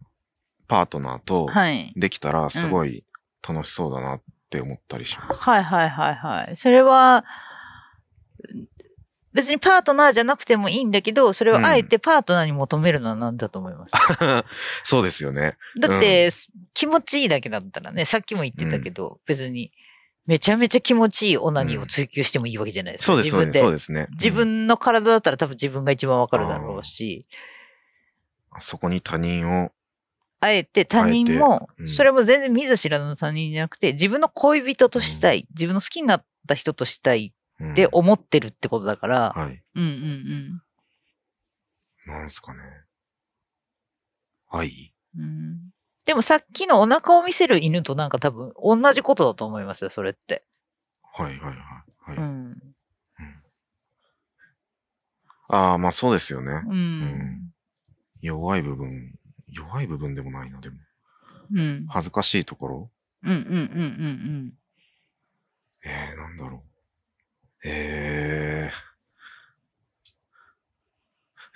[0.69, 1.91] パートナーとはい。
[1.97, 3.03] できたら、すごい
[3.45, 5.41] 楽しそうだなって思ったりします。
[5.41, 6.55] はいはいはいはい。
[6.55, 7.25] それは、
[9.33, 13.91] 別にパートナーじゃなくてもいいんだけど、それをあえてパートナーに求めるのは何だと思います？
[14.83, 15.57] そうですよね。
[15.79, 16.29] だって、
[16.73, 19.71] 気持ちいいだけだったらね、さっきも言ってたけど、別に、
[20.25, 23.05] めちゃめちゃ気持ちいいオナニーを追求してもいいわけじゃないですか。
[23.13, 23.59] そうです、そうです。
[23.59, 24.07] そうですね。
[24.11, 27.25] 自分の体だったら多分自分が一番わかるだろうし、
[28.61, 29.71] そこに他人を、
[30.41, 39.61] あえて他人もう、んそれも全然見ず知らずの他人じゃなくて、自分の恋人としたい、自分の好きになった人としたいうんって思ってるってことだから、はい。
[39.75, 40.61] うんうん
[42.05, 42.59] なんすかね。
[44.49, 44.93] 愛？
[45.15, 45.23] うん。
[45.23, 45.59] うん
[46.05, 50.43] でもさっきのお腹を見せる犬となんか多分同じことだと思いますよ、それって。
[51.13, 51.55] はいはいはい。
[51.99, 52.57] はいうん。
[55.49, 56.63] ああ、まあそうですよね。
[56.67, 57.51] うん。
[58.21, 59.13] 弱い部分、
[59.51, 60.77] 弱い部分でもないな、でも。
[61.53, 61.85] うん。
[61.89, 62.91] 恥ずかしいところ？
[63.23, 64.53] うんうんうんうん
[65.83, 66.63] えー、なんだろ
[67.63, 67.67] う。
[67.67, 68.71] え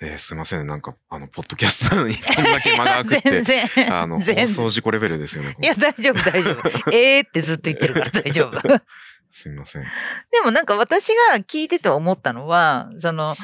[0.00, 0.64] ー、えー、すいませんね。
[0.66, 3.94] なんか、あの、ポッドキャストにこんだけ間が空くっ全て、 然。
[3.96, 5.56] あの、放送事故レベルですよね。
[5.62, 6.90] いや、大丈夫、大丈夫。
[6.90, 8.60] えーってずっと言ってるから 大丈夫。
[9.32, 9.82] すみません。
[9.82, 9.88] で
[10.44, 13.34] もなんか私が聞いてて思ったのは、その、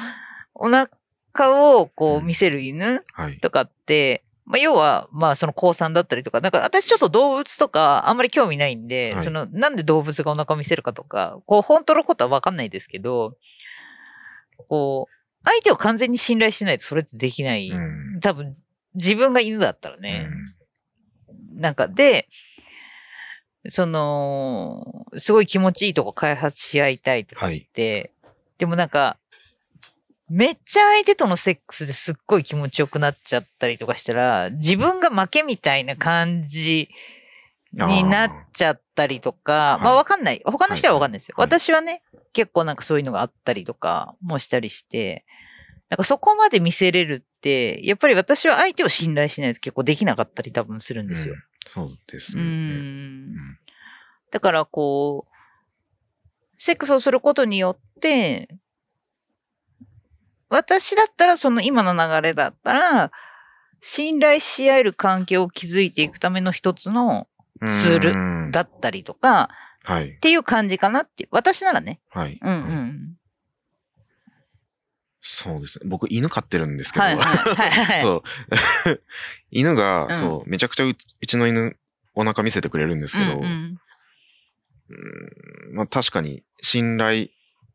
[0.53, 0.89] お腹
[1.53, 3.39] をこう見せる犬はい。
[3.39, 13.37] とかって、まあ、要は、まあ、その高産だったりとか、なんか私ちょっと動物とかあんまり興味ないんで、はいその、なんで動物がお腹を見せるかとか、こう、本当のことはわかんないですけど、
[14.67, 17.69] こう、相手を完全に信頼しないとそれってできない。
[17.69, 18.19] うん。
[18.19, 18.57] 多分、
[18.93, 20.27] 自分が犬だったらね。
[21.53, 22.27] なんか、で、
[23.69, 28.11] その、すごい気持ちいいとこ開発し合いたいとか言って、
[28.57, 29.17] でもなんか、
[30.31, 36.89] めっちゃ相手とのセックスですっごい気持ちよくなっちゃったりとかしたら、自分が負けみたいな感じ
[37.73, 40.41] になっちゃったりとか、いまあわかんない。
[40.45, 41.35] 他の人はわかんないですよ。
[41.37, 45.25] 私はね、結構なんかそういうのがあったりとかもしたりして、
[45.89, 51.33] なんかそこまで見せれるって、やっぱり私は相手を信頼しないと結構できなかったり多分するんですよ。
[51.33, 52.47] うんそうですうね。
[52.47, 53.35] ん。
[54.31, 55.31] だからこう、
[56.57, 58.49] セックスをすることによって、
[60.51, 63.11] 私だったらその今の流れだったら、
[63.79, 67.27] 信頼し合える関係を築いていくための一つの、
[67.61, 68.13] うんするう
[68.47, 69.49] んだったりとか、
[69.83, 70.19] はいっ。
[70.19, 71.27] ていう感じかなって。
[71.29, 71.99] 私ならね。
[72.09, 72.39] はい。
[72.41, 73.15] うんうん。
[75.21, 75.85] そうですね。
[75.87, 78.01] 僕、犬飼ってるんですけど、はいはいはいはい。
[78.03, 78.23] そ
[78.87, 79.01] う。
[79.51, 80.95] 犬が、うんそう、めちゃくちゃうう
[81.27, 81.77] ちの犬、
[82.15, 83.45] お腹見せてくれるんですけど、うんうん
[84.89, 87.27] うんまあ確かに信頼、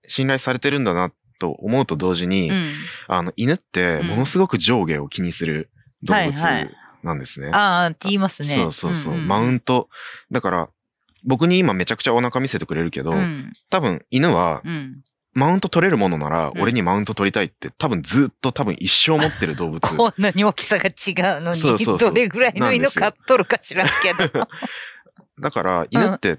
[0.08, 2.72] 信頼されてるんだなと思うと同時に、うん
[3.09, 5.70] あの、犬ってものすごく上下を気にする
[6.03, 7.51] 動物はいはいなんですね。
[7.53, 8.49] ああ、って言いますね。
[8.49, 9.14] そうそうそう。
[9.14, 9.88] んんマウント。
[10.33, 10.68] だから、
[11.25, 13.53] 僕に今めちゃくちゃお腹見せてくれるけど、うん。
[13.70, 15.03] 多分犬はうん。
[15.33, 19.81] マウント取れるものなら、うん俺にマウント取りたいって多分ずっと多分一生持ってる動物。
[19.96, 24.49] こんなに大きさが違うのに、そうそうそうどれぐらいの犬飼っとるか知らんけど。
[25.38, 26.38] だから犬って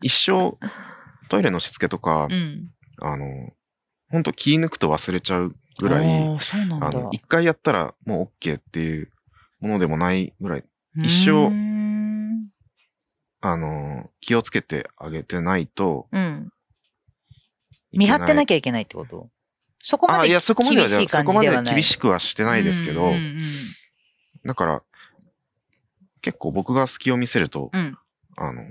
[0.00, 0.56] 一生
[1.28, 2.70] トイレのしつけとか、うん。
[3.00, 3.52] あの、
[4.10, 6.06] ほんと気抜くと忘れちゃうぐらい、
[6.80, 9.12] あの、一回やったらもう OK っていう
[9.60, 10.64] ものでもないぐらい、
[10.96, 11.50] 一生
[13.40, 16.50] あの、気をつけてあげてないとうん。
[17.92, 19.30] 見張ってなきゃいけないってこと？
[19.80, 23.34] そこまあ、でいや、そこまでは、厳しいそこまで厳しくはしてないですけど、うんうん
[24.44, 24.82] だから、
[26.22, 27.80] 結構僕が隙を見せると、うん。
[27.80, 27.98] うん。
[28.36, 28.62] あの、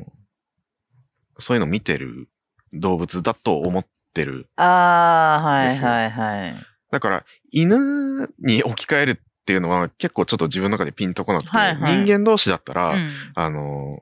[1.40, 2.30] そういうの見てる
[2.74, 3.86] 動物だと思っ
[4.18, 4.50] てる。
[4.56, 6.56] ああ、はいはいはい。
[6.92, 14.00] だから、犬に置き換えるっていうのは結構ちょっと自分の中でピンとこなくて、はいはい人間同士だったら、うんあの、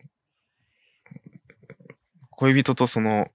[2.32, 3.28] 恋人とその、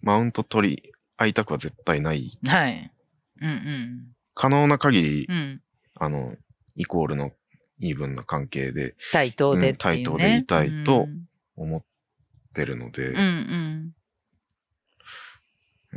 [0.00, 2.38] マウント取り合いたくは絶対ない。
[2.46, 2.92] はい。
[3.40, 4.06] うんうん。
[4.34, 5.62] 可能な限り、うん。
[5.94, 6.34] あの、
[6.74, 7.30] イコールの
[7.78, 9.68] イーブンな関係で対等でね。
[9.70, 11.82] うん対等でいたいとうん思っ
[12.54, 13.92] てるので、うんうん。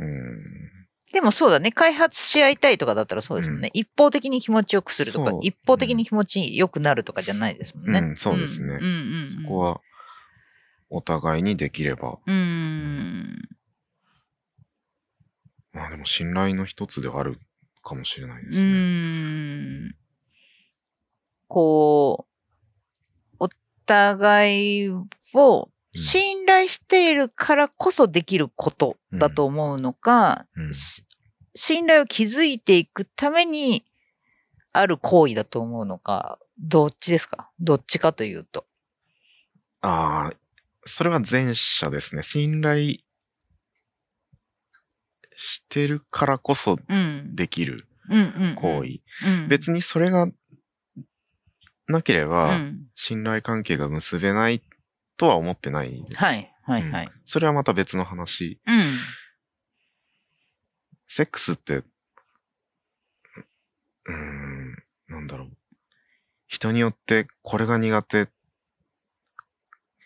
[0.00, 0.70] うん
[1.12, 1.72] でもそうだね。
[1.72, 3.70] 開発し合いたいとかだったらそうですもんね。
[3.72, 7.98] 一方的に気持ちよくするとか一方的に気持ちよくなるとかじゃないですもんね。
[7.98, 9.80] うんそうですねうんうんうんうん、そこは
[10.88, 13.48] お互いにできれば、うーん。
[15.72, 17.38] まあでも信頼の一つではある
[17.82, 18.72] かもしれないでうすね。
[18.72, 19.94] ーん。
[21.48, 22.26] こ
[23.38, 23.48] う、お
[23.86, 24.88] 互い
[25.34, 31.04] を信頼しているからこそできることだと思うのか、うんし
[31.54, 33.84] 信頼を築いていくために
[34.72, 37.50] ある行為だと思うのか、どっちですか？
[37.58, 38.66] どっちかというと。
[39.80, 40.36] ああ、
[40.84, 42.22] それは前者ですね。
[42.22, 42.98] 信頼
[45.34, 47.34] してるからこそうん。
[47.34, 47.86] できる。
[48.56, 49.00] 行為。
[49.26, 49.48] うん。
[49.48, 50.28] 別にそれが
[51.88, 52.86] なけれうば、ん。
[52.94, 54.62] 信頼関係が結べない
[55.20, 56.16] とは思ってないです。
[56.16, 57.12] はい、はい、はい。
[57.26, 58.58] それはまた別の話。
[58.66, 58.82] うん。
[61.06, 64.76] セックスって、うーん、
[65.08, 65.50] なんだろう。
[66.46, 68.28] 人によってこれが苦手、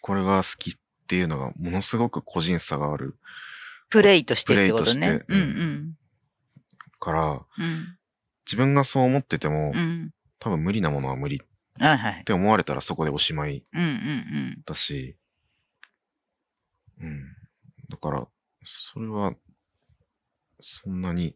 [0.01, 0.75] これが好きっ
[1.07, 3.17] ていうのがものすごく個人差がある
[3.91, 5.25] プレイとしてってことプレイねと。
[5.27, 5.95] してうんうん。
[6.99, 7.99] から、うん。
[8.45, 10.11] 自分がそう思ってても、うん。
[10.41, 11.47] 多分無理なものは無理っ
[11.79, 12.25] はいはい。
[12.25, 15.16] て思われたらそこでおしまいうんうんだし、
[17.01, 17.25] うん。
[17.91, 18.27] だから、
[18.64, 19.35] それは、
[20.61, 21.35] そんなに、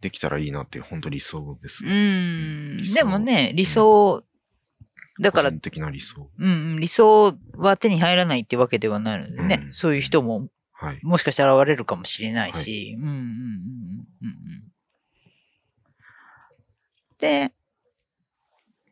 [0.00, 2.78] できたらいいなって本当理想ですうん。
[2.78, 2.82] ね。
[2.82, 4.24] うんでもね、理想、
[5.20, 6.30] だから個人的な理想。
[6.38, 10.98] うんうん、理想は手に入らないってわけではないのでね、うんそういう人もはい。
[11.02, 14.72] もしかしたら現れるかもしれないし、うんうんうんうんうんうん。
[17.18, 17.52] で、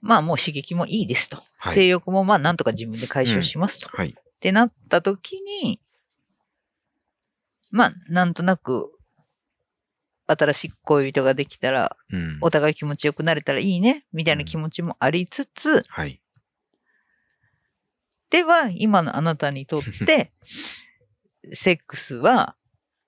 [0.01, 1.36] まあもう刺激もいいですと。
[1.57, 3.88] はい性欲もまあなんとか自分で解消しますと。
[3.88, 4.14] っはい。
[4.40, 5.80] てなった時に、
[7.70, 8.90] まあなんとなく
[10.26, 12.38] 新しい恋人ができたら、うん。
[12.40, 16.22] お互い気持ちよくなれたらいいね、みたいな気持ちもありつつ、はい。
[18.30, 20.32] では、今のあなたにとって、
[21.53, 22.55] セックスは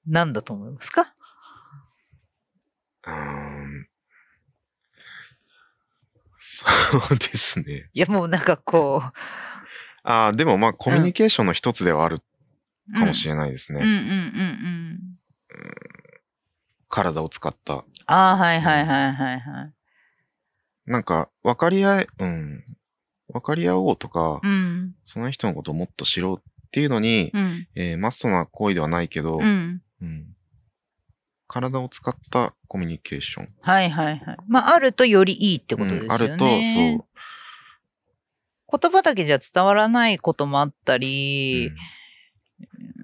[0.06, 1.14] 何だと思いますか？
[6.54, 6.66] そ
[7.14, 7.88] うですね。
[7.94, 9.02] いや、もうなんかこ
[10.02, 12.98] ああ、でもまあコミュニケーションの一つではあるう。
[12.98, 13.80] かもしれないですね。
[13.80, 14.14] うんうんうんうんう
[14.94, 14.98] ん。
[16.88, 17.84] 体を使った。
[18.06, 19.72] ああ、はいはいはいはいはい。
[20.84, 22.64] なんか、分かり合え、うん。
[23.32, 24.94] 分かり合おうとか、うん。
[25.06, 27.68] その人のことをもっと知ろうっていうのに、うん。
[27.74, 29.80] えーマストな行為ではないけど、うん。
[30.02, 30.26] うん
[31.52, 33.46] 体を使ったコミュニケーション。
[33.60, 34.36] はいはいはい。
[34.48, 36.06] まあ、あるとよりいいってことですよね。
[36.06, 37.04] うんあると、そ
[38.78, 38.80] う。
[38.80, 41.70] 言葉だけじゃ伝わらないこともあったり、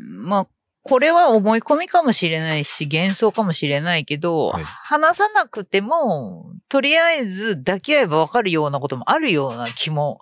[0.01, 0.49] まあ、
[0.83, 10.21] これは思い込みかもしれないし、幻想かもしれないけど、はい話さなくても、とりあえず抱き合えばわかるようなこともあるような気も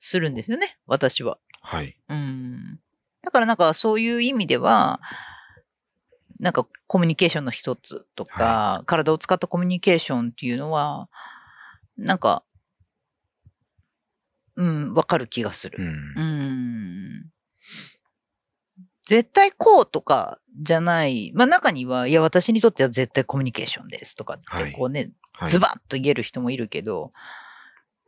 [0.00, 1.38] するんですよね、私は。
[1.60, 1.96] はい。
[2.08, 2.80] うん。
[3.22, 5.00] だからなんかそういう意味では、
[6.42, 11.08] なんかコミュニケーションの一つとか、体を使ったコミュニケーションっていうのは、
[11.96, 12.42] なんか、
[14.56, 15.82] うん、わかる気がするう。
[15.84, 17.30] んうん。
[19.06, 21.30] 絶対こうとかじゃない。
[21.32, 27.12] まあ中には、いや私にとっては絶対コミュニケーションですとかって、はいこうね、はいズバッと言える人もいるけど、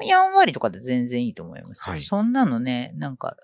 [0.04, 1.92] やんわりとかで全然いいと思いますよ。
[1.92, 3.36] はいそんなのね、なんか、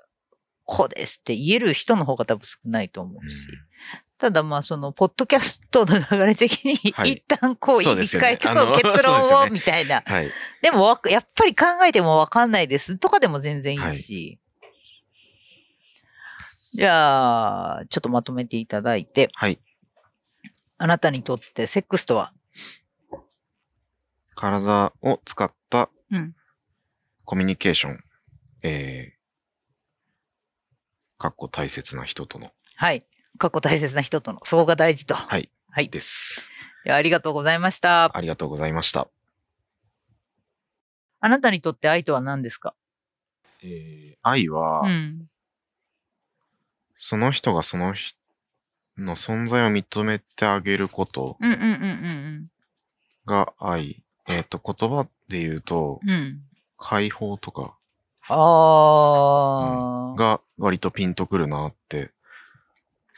[0.64, 3.46] こうですって言える人の方が多分少ないと思うし。
[4.20, 10.02] ただまあその、ポッドキャストの流れ的に、はい一旦こう、一回そう結論を、みたいな。
[10.06, 10.30] はい。
[10.60, 14.38] でもやっぱり考えてもわかんないですとかでも全然いいし。
[16.74, 19.58] じゃあ、ちょっとまとめていただいて、はい。
[20.76, 22.34] あなたにとってセックスとは？
[24.34, 26.34] 体を使ったうん
[27.24, 28.04] コミュニケーション。
[28.62, 32.52] えー、かっこ大切な人との。
[32.76, 33.06] はい。
[33.40, 35.14] 過去大切な人との、そこが大事と。
[35.14, 35.48] はい。
[35.70, 35.88] はい。
[35.88, 36.50] です。
[36.84, 38.14] ではありがとうございました。
[38.14, 39.08] ありがとうございました。
[41.20, 42.74] あなたにとって愛とは何ですか？
[43.62, 45.30] えー、愛は、うん。
[46.98, 48.18] その人がその人
[48.98, 51.66] の存在を認めてあげることうんうんうんう
[52.42, 52.50] ん
[53.24, 54.02] が愛。
[54.28, 56.10] えっ、と、言葉で言うと、うん。
[56.10, 56.40] うん。
[56.76, 57.74] 解放とか
[58.28, 62.10] ああ、が割とピンとくるなって。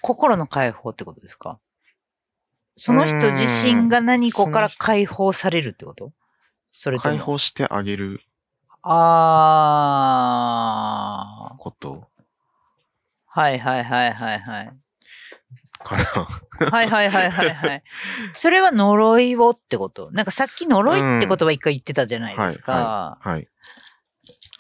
[0.03, 1.59] 心の解放ってことですか？
[2.77, 6.13] その人自身が何かから解放されるってこと？
[6.73, 7.25] それと解も。
[7.25, 8.21] 放してあげる
[8.83, 8.91] あ
[11.53, 11.57] あ。
[11.59, 12.09] こと
[13.27, 14.73] はいはいはいはいはい。
[15.85, 16.05] かな。
[16.71, 17.83] はいはいはいはいはい。
[18.35, 20.11] それは呪いをってこと？
[20.11, 23.19] なんかさっき呪いって言葉一回言ってたじゃないですか。
[23.21, 23.47] はい。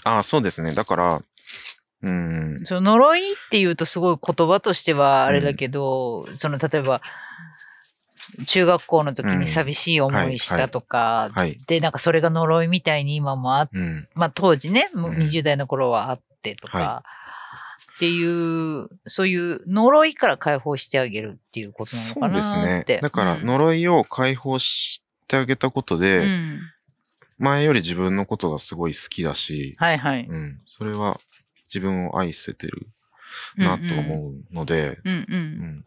[0.04, 0.74] ああ、そうですね。
[0.74, 1.22] だから、
[2.02, 7.00] うん、その呪いって言うとすごい言葉としてはあれだけど、その例えば、
[8.46, 11.58] 中学校の時に寂しい思いしたとか、はい。
[11.66, 17.04] で、なんかそれが呪いみたいに今もあっうん、まあ当時ね、もううん20代の頃はあってとか、は
[17.96, 22.54] っていう、そういう呪いから解放してあげるっていうことなのそかなうです。
[22.94, 23.00] ね。
[23.00, 26.60] だから、うん呪いを解放してあげたことで、うん。
[27.38, 30.26] 前より自分のことがすごい好きだし、はいはい。
[30.28, 31.20] うん、それは
[31.72, 32.88] 自分を愛せてる
[33.56, 34.98] なと思うので、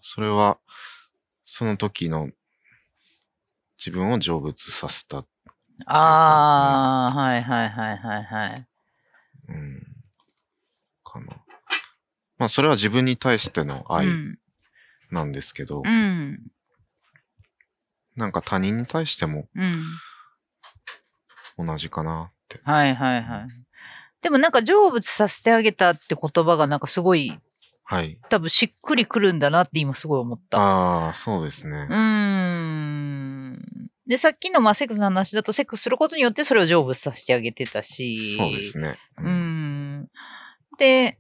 [0.02, 0.58] それは、
[1.44, 2.32] その時の
[3.78, 5.26] 自分を成仏させた、
[5.86, 8.68] ああ、はいはいはいはいはい。
[9.50, 9.84] うん、
[11.04, 11.28] かな。
[12.38, 14.40] まあ、それは自分に対しての愛うん。
[15.12, 16.40] なんですけど、うん。
[18.16, 19.84] なんか他人に対しても、うん。
[21.68, 22.60] 同じかなって。
[22.64, 23.65] はいはいはい。
[24.26, 27.32] でもなんか成仏させてあげたって言葉がなんかすごい
[27.84, 28.18] はい。
[28.28, 30.58] 多分しっくりくるんだなって今すごい思った。
[30.58, 31.94] ああ、そうですねう。
[31.94, 33.60] ーん。
[34.08, 38.36] で、さっきのまあセックスの話だとセックスすることによってそれを成仏させてあげてたし。
[38.36, 38.98] そうですね。
[39.20, 40.10] うーん。
[40.80, 41.20] で、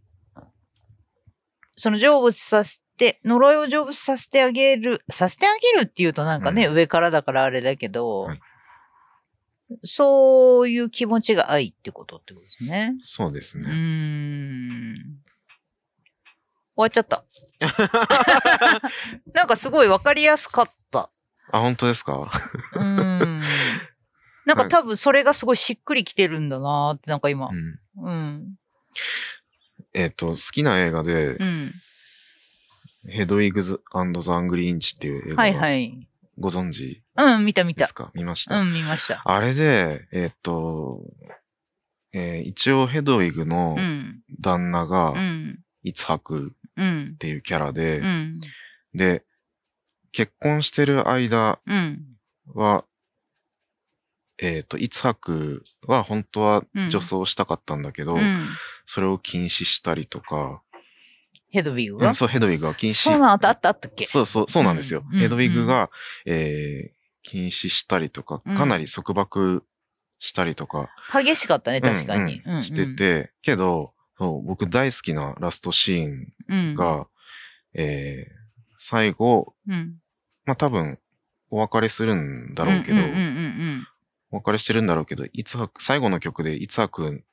[1.77, 8.39] その成仏させて、呪いを成仏させてあげる、させてあげるっていうとなんかね、う上からだからあれだけど、はい
[9.83, 12.93] そういう気持ちが愛ってことってことですね。
[12.93, 13.65] うーそうですね。
[13.71, 14.95] ん。
[16.75, 17.23] 終わっちゃった。
[19.33, 21.09] なんかすごいわかりやすかった。
[21.51, 22.29] あ、本当ですか？
[22.75, 23.41] うーん。
[24.45, 27.53] なんか多分それがすごいしっくりきてるんだなーって、なんか今う。
[27.53, 27.79] ん。
[27.97, 28.55] うん。
[29.93, 31.73] えっ、と、好きな映画でう、ん。
[33.07, 33.81] ヘドウィグ・アン
[34.21, 36.07] ド・アングリー・インチっていう映画はいがはい。
[36.37, 37.93] ご存知うん、見た見たです。
[37.93, 38.11] か？
[38.13, 39.21] 見ました、うん、見ました。
[39.23, 41.01] あれで、えっ、と、
[42.13, 44.21] えー一応ヘドウィグのうん。
[44.41, 45.59] 旦那がう、ん。
[45.83, 47.17] イツハクうんっ。
[47.17, 48.39] ていうキャラで、うん。
[48.93, 49.23] で、
[50.11, 52.03] 結婚してる間うん。
[52.53, 52.85] は、
[54.37, 58.37] えっ、と、イツハクは本当はうん女装したかったんだけど、うん。
[58.85, 60.61] それを禁止したりとか、
[61.49, 62.09] ヘドウィグが？
[62.09, 62.93] うん、そう、ヘドウィグが禁止。
[62.95, 64.05] そうなのあったあったあっけ？
[64.05, 65.03] そうそう、そうなんですよ。
[65.11, 65.89] うんヘドウィグが、
[66.25, 66.95] えー
[67.27, 68.55] 禁止したりとか、うん。
[68.55, 69.63] かなり束縛
[70.19, 72.43] したりとか、激しかったね、確かに。
[72.45, 72.63] うんうん。
[72.63, 77.07] してて、けど、そう僕大好きなラストシーンうん、が、
[77.73, 78.35] えー
[78.77, 79.95] 最後、うん、
[80.45, 80.99] まあ、多分、
[81.49, 83.87] お別れするんだろうけど、うんうんうんうん
[84.29, 87.23] お別れしてるんだろうけど、いつはく、最後の曲でいつはくん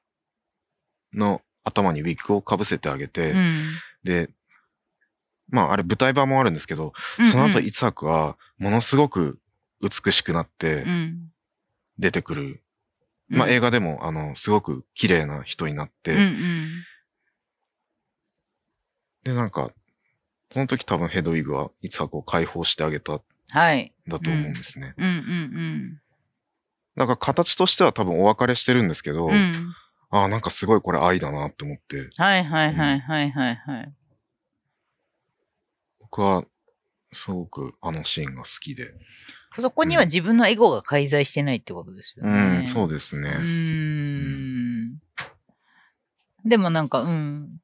[1.13, 3.65] の頭にウィッグをかぶせてあげて、うんうん
[4.05, 4.31] で、
[5.49, 9.39] まああれ舞台版もあるんですけど、うんその後いつはくはものすごく
[9.81, 11.33] 美しくなってうん
[11.99, 12.63] 出てくる。
[13.29, 16.71] まあ映画でもあの、すごく綺麗な人になって、うんうん
[19.25, 19.71] でなんか、
[20.53, 23.93] その時多分ヘドウィグはいつはくを解放してあげたんはい。
[24.09, 24.95] だと思うんですね。
[24.99, 25.99] うんうん
[26.95, 29.53] なんか形としては多分お別れしてるんですけど、うん。
[30.13, 30.19] うん。
[30.21, 33.93] ああ、なんかすごいこれ愛だなって思って、はいはいはいはいはいはい。
[36.01, 36.45] 僕は
[37.13, 38.93] すごくあのシーンが好きで。
[39.59, 42.63] そこには自分のエゴが介在してないってことですようね。
[42.63, 43.29] ん、そうですね。
[43.29, 44.99] うーん。
[46.45, 47.59] でもなんか、うん。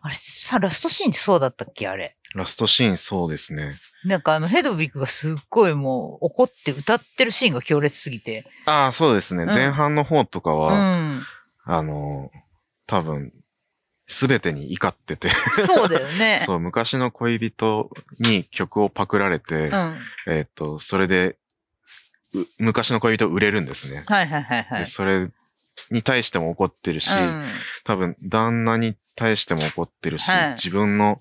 [0.00, 1.88] あれさ、ラストシーンってそうだったっけ？
[1.88, 2.14] あれ。
[2.34, 3.74] ラストシーンそうですね。
[4.04, 8.44] なんかあのヘドウィグがすっごいもう怒って歌ってるシーンが強烈すぎて。
[8.66, 9.44] ああ、そうですね。
[9.44, 11.22] うん前半の方とかうは、ん。
[11.66, 12.30] あの、
[12.86, 13.32] 多分、
[14.06, 16.42] すべてに怒ってて、そうだよね。
[16.46, 17.90] そう、昔の恋人
[18.20, 20.00] に曲をパクられて、うん。
[20.28, 21.36] えっと、それで、
[22.34, 24.04] う昔の恋人売れるんですね。
[24.06, 24.80] はいはいはいはい。
[24.80, 25.28] でそれ
[25.90, 27.50] に対しても怒ってるし、うん。
[27.84, 31.20] 多分、旦那に対しても怒ってるし、はい自分の、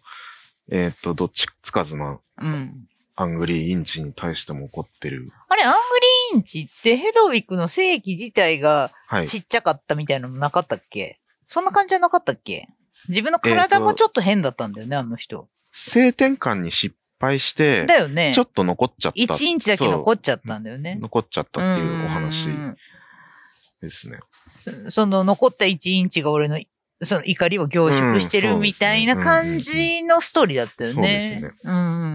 [0.69, 2.87] えっと、どっちつかずなうん。
[3.15, 5.31] アングリーインチに対しても怒ってる。
[5.47, 9.27] あれ、アングリーンチってヘドウィグの正規自体がはい。
[9.27, 11.19] ちっちゃかったみたいなのなかったっけ？
[11.47, 12.67] そんな感じじゃなかったっけ？
[13.07, 15.47] 自分の体もちょっと変だったんだよね、あの人。
[15.71, 18.33] 性転換に失敗してだ、よね。
[18.33, 19.19] ちょっと残っちゃった。
[19.33, 20.97] 1インチだけ残っちゃったんだよね。
[20.99, 22.75] 残っちゃったっていうお話ん
[23.81, 24.19] ですね。
[24.57, 26.59] そその残った1インチが俺の、
[27.03, 31.51] その怒りを凝縮してるうんみたいな感じのストーリーだったよね。
[31.63, 32.05] うんう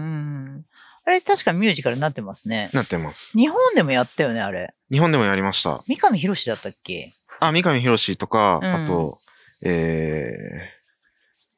[1.03, 2.69] あれ確かミュージカルになってますね。
[2.73, 3.37] なってます。
[3.37, 4.75] 日本でもやったよね、あれ。
[4.91, 5.81] 日本でもやりました。
[5.87, 7.11] 三上博史だったっけ？
[7.39, 9.19] あ、三上博史とか、うんあと、
[9.61, 10.69] え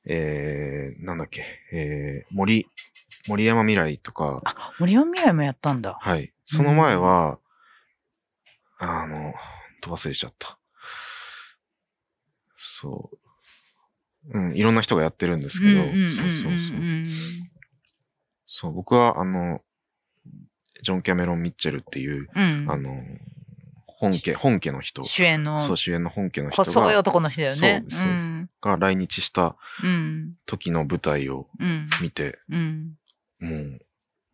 [0.08, 2.68] ー、えー、なんだっけ、えー、森、
[3.28, 5.98] 森山未来とか、あ、森山未来もやったんだ。
[6.00, 6.34] はい。
[6.46, 7.40] その前は、
[8.80, 9.34] あの、
[9.82, 10.58] と忘れちゃった。
[12.58, 13.10] そ
[14.32, 14.40] う。
[14.40, 16.52] うん、いろんな人がやってるんですけど、そうそうそう。
[18.64, 19.62] そう、僕は、あの、
[20.82, 22.66] ジョン・キャメロン・ミッチェルっていう、うん。
[22.70, 23.04] あの、
[23.88, 27.82] 本家、本家の人、主演のそう、主演の本家の人が、細い男の人だよね。
[27.82, 30.36] そうですそうですが来日したうん。
[30.46, 31.88] 時の舞台をうん。
[32.02, 32.98] 見て、うん。
[33.42, 33.82] もう、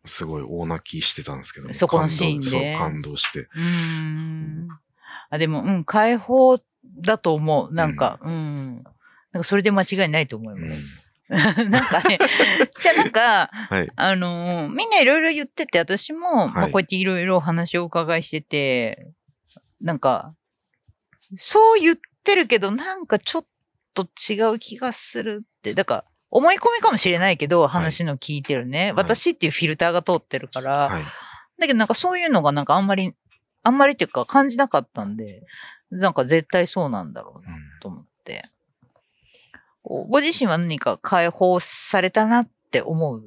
[0.04, 3.48] すごい大泣きしてたんですけど、そこのシーンで感動そう、感動して。
[3.56, 4.68] うん。
[5.30, 6.60] あ、でも、うん、解放
[7.00, 7.74] だと思う。
[7.74, 8.84] なんか、うん。
[9.32, 11.09] なんかそれで間違いないと思いうんます。
[11.70, 12.18] なんかね、
[12.82, 13.90] じゃあなんか、はい。
[13.94, 19.06] あのーみんないろいろ言ってて、私も、まあはいこうやっていろいろお話をお伺いしてて、
[19.80, 20.34] なんか、
[21.36, 23.44] そう言ってるけど、なんかちょっ
[23.94, 28.88] と違う気がするって、だから、思い込みかもしれないけど、話の聞いてるね。
[28.88, 31.04] い私っていうフィルターが通ってるから、はい。
[31.60, 33.14] だけどなんかそういうのがなんかあんまり
[33.62, 35.42] あんまりっていうか感じなかったんで、
[35.90, 38.44] なんか絶対そうなんだろうなと思って。
[38.44, 38.59] こう
[40.08, 43.20] ご自身は何か解放されたなって思っ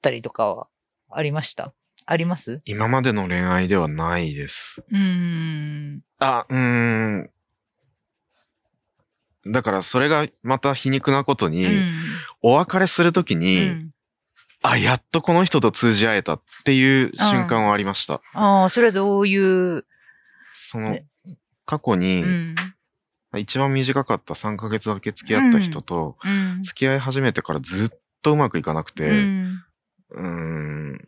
[0.00, 0.68] たりとかは
[1.10, 1.72] ありました？
[2.06, 2.62] あります？
[2.64, 4.80] 今までの恋愛ではないです。
[4.88, 6.02] うーん。
[6.20, 7.30] あ、うーん。
[9.46, 11.92] だからそれがまた皮肉なことに、うん
[12.40, 13.90] お別れするときに、うん
[14.62, 18.20] あ、やっとこの人と通じ合えたっていう瞬間はありました。
[18.32, 19.84] ああ、それはどういう、
[20.54, 21.06] そのね、
[21.66, 22.54] 過去に、うん。
[23.36, 26.62] 一番短かった3ヶ月だけ付き合った人と、うん。
[26.62, 27.88] 付き合い始めてからずっ
[28.22, 29.60] とうまくいかなくて、う
[30.10, 30.98] うん。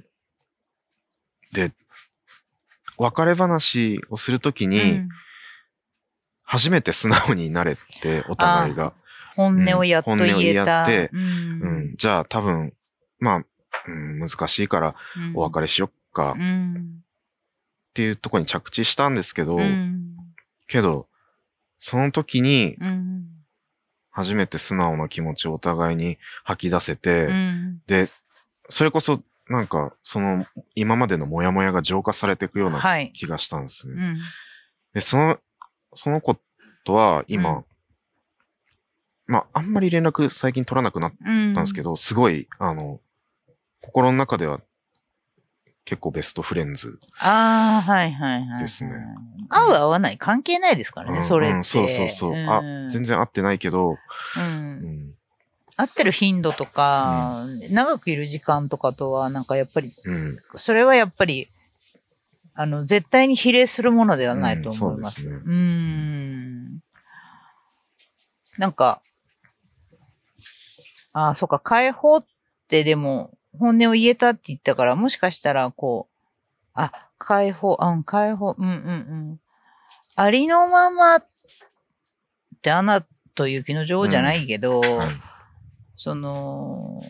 [1.53, 1.73] で、
[2.99, 5.09] 別れ話をするときに、うん
[6.53, 8.93] 初めて素直になれって、お互いが。
[9.37, 10.33] 本音をやっと言えた。
[10.33, 11.27] うん本音を言ってうんう
[11.93, 11.95] ん。
[11.97, 12.73] じゃあ多分、
[13.21, 13.45] まあ、
[13.87, 14.97] うん、難しいから
[15.35, 17.05] お別れしよっかっうん。
[17.95, 20.17] ていうところに着地したんですけど、うん。
[20.67, 21.07] けど、
[21.81, 23.27] その時にうん。
[24.13, 27.83] 初めて素直な気持ちをお互いに吐き出せて、うん。
[27.87, 28.09] で、
[28.69, 33.13] それこそなんか、その今までのモヤモヤが浄化されていくようなはい。
[33.13, 33.95] 気がしたんですね。
[33.95, 34.19] うん。
[34.95, 35.39] で、その、
[35.95, 36.37] その子
[36.85, 37.65] とは今、うん
[39.27, 41.55] まあ、あんまり連絡最近取らなくなっうん。
[41.55, 43.01] たんですけど、すごい、あの、
[43.81, 44.61] 心の中では
[45.85, 46.99] 結構ベストフレンズ。
[47.19, 48.61] ああ、はいはいはい。
[48.61, 48.91] ですね。
[49.49, 51.57] 合う合わない関係ないですからね、うんそれって。
[51.57, 52.35] うんそうそうそう。
[52.49, 53.97] あ、全然会ってないけど、う。
[54.41, 55.15] うんん。
[55.77, 60.37] 会ってる頻度とか、長くいる時間とかとは、なんかやっぱり、うん。
[60.57, 61.49] それはやっぱり、
[62.55, 65.27] あの、絶対に比例するものではないと思います。
[65.27, 66.81] ううんそうねん。
[68.59, 69.01] なんか、
[71.13, 72.27] ああ、そうか、解放っ
[72.69, 76.17] てでも、本音を言えたって言ったから、もしかしたら、こう、
[76.75, 78.73] あ、解放、うん、解放、うんうんう
[79.35, 79.41] ん。
[80.17, 81.27] ありのままっ
[82.63, 83.05] てアナ
[83.35, 85.09] と雪の女王じゃないけど、はい
[86.03, 87.03] その、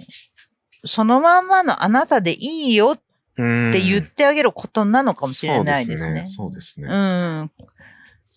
[0.85, 3.01] そのまんまのあなたでいいよっ
[3.37, 6.25] うんて言ってあげることなのかもしれないですね。
[6.27, 6.89] そうですね。
[6.91, 7.51] うん。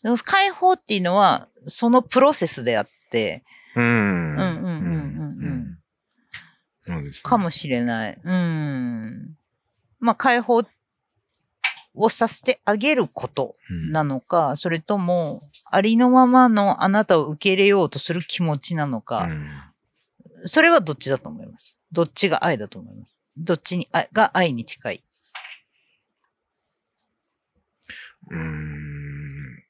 [0.04, 3.44] でも解放っていうのは、そのプロセスであって、
[3.76, 3.84] うん。
[3.84, 4.38] うん。
[4.38, 4.90] うんうんうんうんうんそ
[5.40, 5.78] うです
[6.88, 7.10] ね。
[7.24, 8.20] かもしれない。
[8.24, 9.38] うん。
[10.00, 10.64] まあ、解放
[11.96, 19.30] をさせてあげることうんなのか、それとも、ありのままのあなたを受け入れようとする気持ちなのか、
[20.46, 21.78] それはどっちだと思います。
[21.92, 23.16] どっちが愛だと思います。
[23.38, 25.04] どっちに、あが愛に近い。
[28.30, 28.40] うん。
[28.40, 29.64] うん。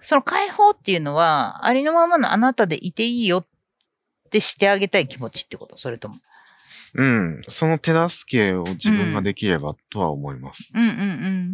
[0.00, 3.46] その解放っていうのは、ありのままのあなたでいていいよっ
[4.32, 5.76] てしてあげたい気持ちってこと？
[5.76, 6.16] それとも。
[6.94, 7.42] うん。
[7.46, 10.70] その手助けを自分ができればとは思います。
[10.74, 10.92] うんうんう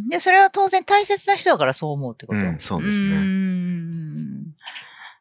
[0.06, 0.08] ん。
[0.08, 2.38] で、それは当然大切な人だからそう思うってこと？
[2.38, 3.16] うんそうですね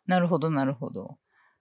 [0.07, 1.17] なるほど、なるほど。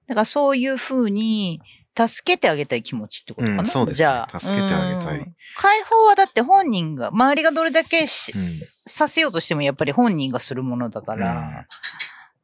[0.06, 1.60] だからそういうふうに、
[1.98, 4.38] 助けてあげたい気持ちってことかな、うんそうですねじゃあ。
[4.38, 8.46] 助けてあげたいうん解放はだって本人が、周りがどれだけしうん。
[8.86, 11.66] させようとしてもやっぱり本人がするものだから。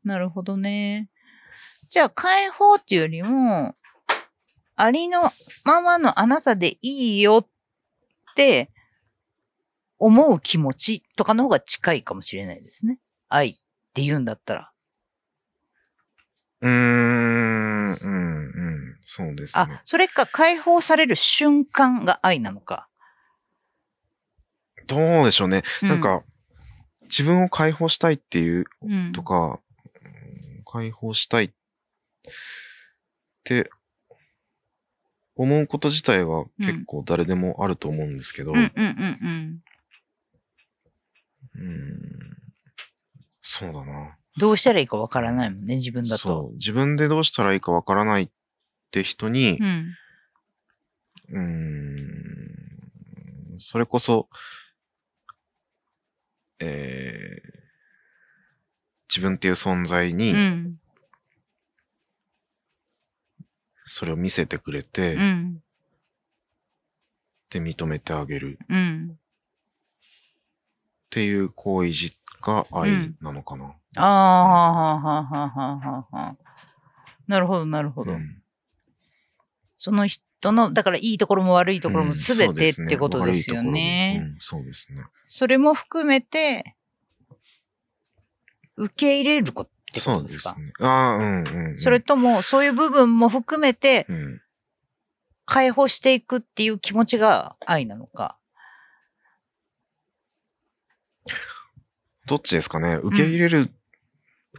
[0.05, 1.09] なるほどね。
[1.93, 3.75] じゃあ解放っていうよりも、
[4.77, 5.21] ありの
[5.63, 8.71] ままのあなたでいいよって
[9.99, 12.99] 思う気持ちとかの方が近いかもしれないですね。
[13.29, 13.55] 愛っ
[13.93, 14.73] て言うんだったら。
[16.63, 16.73] うーん。
[16.73, 17.95] うん。
[17.95, 18.97] うん。
[19.05, 22.89] そうですねあ。、それか解放される瞬間が愛なのか。
[24.87, 25.63] どうでしょうね。
[25.83, 26.25] うなん、か、
[27.03, 31.51] 自分を解放したいっていううん、とか、うん解放したいっ
[33.45, 33.71] て
[35.35, 39.63] 思うこと自体は結構誰でもあると思うんですけど、うんうんうん
[41.57, 41.65] うん。
[41.65, 42.43] うん
[43.41, 44.17] そうだな。
[44.39, 46.47] どうしたらいいかわからないもんね、自分だそと。
[46.53, 46.53] う。
[46.55, 48.29] 自分でどうしたらいいかわからないっ
[48.91, 49.95] て人にう、ん。
[51.31, 51.41] うー
[53.57, 54.29] ん、それこそ、
[56.61, 57.53] えー
[59.15, 60.77] 自分っていう存在うに、ん。
[63.93, 65.63] それを見せてくれて、うん。
[67.51, 69.11] で認めてあげるうん。
[69.13, 69.19] っ
[71.11, 71.93] ていう行為
[72.41, 73.75] が愛なのかな。
[73.97, 76.37] ああ、はあ、はあ、はあ、はあ、はあ、はあ。
[77.27, 78.13] なるほど、なるほど。
[78.13, 78.39] うん
[79.77, 84.37] その人の、だからいいところも悪いところもうんすべてってことですよね。
[84.39, 85.03] そうですね。
[85.27, 86.77] それも含めて、
[88.77, 90.35] 受け入れることってこそうとでか？
[90.35, 90.73] ですすね。
[90.81, 91.79] ああ、うんうん、うん。
[91.79, 94.41] それとも、そういう部分も含めてうん。
[95.45, 98.39] 解放していくっていう気持ちが愛なのか？
[102.27, 102.99] どっちですかね？
[103.03, 103.73] 受け入れる、受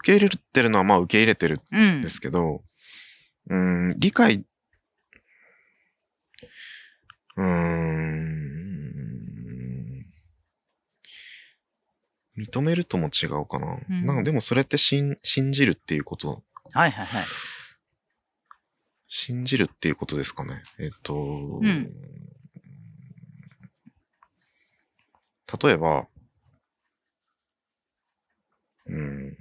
[0.04, 2.10] け入れてるのはまあ受け入れてるうんんで。
[2.10, 2.62] すけど、
[3.50, 4.46] うん、理解、
[7.38, 8.03] うーん、
[12.38, 13.78] 認めるとも違うかな。
[13.90, 17.26] うんなんかでもそれって信信じるっていうこと、はいはいはい。
[19.08, 20.64] 信じるっていうことですかね。
[20.80, 21.64] えっと、ん
[25.64, 26.08] 例えば、
[28.88, 29.38] うん、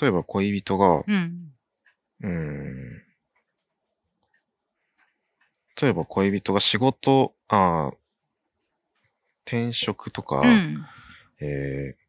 [0.00, 1.52] 例えば恋人が、うん。
[2.22, 3.02] うん。
[5.80, 8.05] 例えば恋人が仕事、あー
[9.46, 10.84] 転職とか、うん。
[11.40, 12.06] えー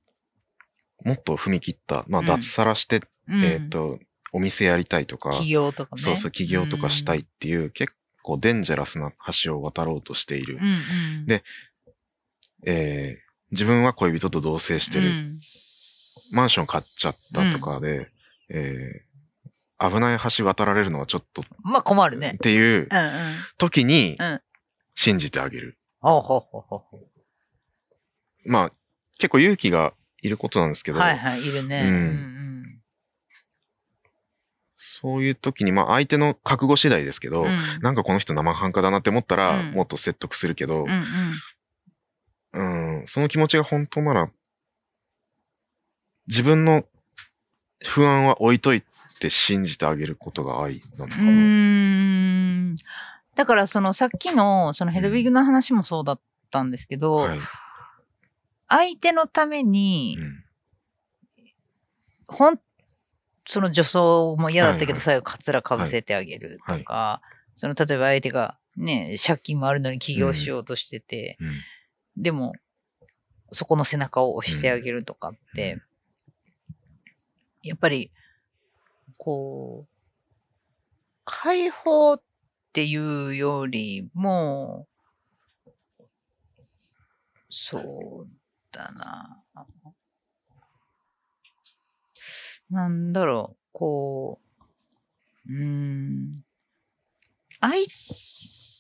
[1.06, 4.00] もっと踏み切った、まあ、うん脱サラして、うんえっ、と、
[4.34, 6.02] お店やりたいとか、企業とかね。
[6.02, 9.12] そうそう、起業とかしたいっていう、結構デンジャラスな
[9.44, 10.58] 橋を渡ろうとしている。
[10.60, 10.62] うん。
[11.20, 11.26] うん。
[11.28, 11.44] で
[12.66, 15.08] えー自分は恋人と同棲してる。
[15.08, 15.40] うん
[16.34, 18.10] マンション買っちゃったとかで、
[18.50, 22.38] えー危ない橋渡られるのはちょっとまあ困るねっ。
[22.40, 23.36] ていううんうん。
[23.60, 24.40] 時にうん
[24.96, 25.78] 信じてあげる。
[26.02, 27.00] ほうほうほうほ
[28.48, 28.72] まあ、
[29.18, 30.96] 結構勇気がいることなんですけう。
[30.96, 31.82] ど、はいはい、いるね。
[31.82, 32.38] うんうん
[34.80, 37.50] そういう時に、まあ相手の覚悟次第ですけど、うん。
[37.82, 41.04] なんかこの人生半可だなって思ったら、うんもっと説得するけどうん、
[42.54, 43.00] うん。
[43.00, 44.30] うん、その気持ちが本当なら、
[46.28, 46.84] 自分の
[47.84, 48.84] 不安は置いとい
[49.20, 51.32] て信じてあげることが愛なのかうな。
[51.32, 52.76] ーん。
[53.36, 56.20] だからそのさっきのそのヘドウィグの話もそうだっ
[56.50, 57.40] たんですけど、はい。
[58.68, 60.48] 相手のためにう、ん
[62.28, 62.60] ほん、
[63.48, 65.02] その女装も嫌だったけど、はいはい。
[65.02, 67.22] 最後カツラかぶせてあげるとか、
[67.56, 72.22] その例えば相手がね、借金もあるのに起業しようとしてて、うん。
[72.22, 72.54] でも、
[73.52, 75.82] そこの背中を押してあげるとかって、
[77.64, 78.12] やっぱり、
[79.18, 79.94] こう、
[81.24, 82.22] 解放っ
[82.74, 84.88] ていうよりも、
[87.50, 88.28] そう
[88.78, 89.44] だな。
[92.70, 94.40] なんだろう、こ
[95.48, 96.44] う、うーん。
[97.60, 97.74] 相、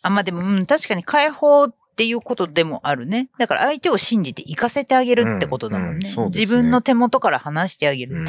[0.03, 3.29] あ、まあ、でも、うん、確かに解放っていうことでもあるね。
[3.39, 6.09] だから相手を信じて行かせてあげるってことだもんうんうね。
[6.09, 8.17] んそうですね自分の手元から離してあげる。
[8.17, 8.25] うん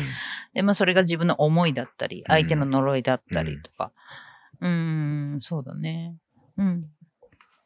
[0.55, 3.93] で、まあ、それが自分の思いだったり、相手の呪いだったりとか。
[4.61, 4.69] うー
[5.37, 6.17] ん、そうだね。
[6.57, 6.87] うん。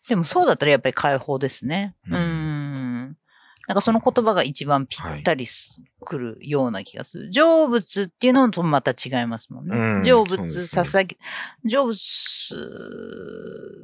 [0.09, 1.94] でもそうだったらやっぱり解放ですね。
[2.11, 2.14] うん。
[3.68, 7.30] なんかその言葉が一番ぴったりす、くるような気がする。
[7.32, 9.76] 成仏っていうのとまた違いますもんね。
[9.76, 11.18] うん成仏、ですね捧げ、
[11.64, 12.54] 成仏、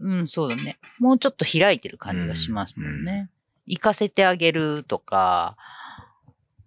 [0.02, 0.78] うん、そうだね。
[0.98, 3.30] もうちょっと開いてる感じがしますもんね。
[3.66, 5.56] 行かせてあげるとか、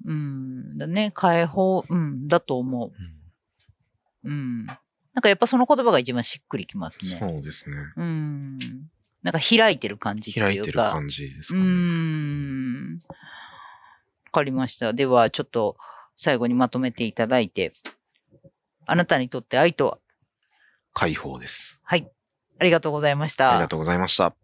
[0.05, 2.91] うん、だね、解放、うん、だと思う。
[4.23, 4.65] うん。
[4.65, 4.73] な
[5.19, 7.17] んかやっぱその言葉が一番しっくりきますね。
[7.19, 7.75] そうですね。
[7.97, 8.59] うん。
[9.23, 10.51] なんか開いてる感じっていうか。
[10.51, 11.69] 開いてる感じですうかね。
[11.69, 12.99] ーん。
[14.25, 14.93] わかりました。
[14.93, 15.77] では、ちょっと
[16.17, 17.73] 最後にまとめていただいて、
[18.87, 19.97] あなたにとって愛とは？
[20.93, 21.79] 解放です。
[21.83, 22.09] はい。
[22.59, 23.51] ありがとうございました。
[23.51, 24.35] ありがとうございました。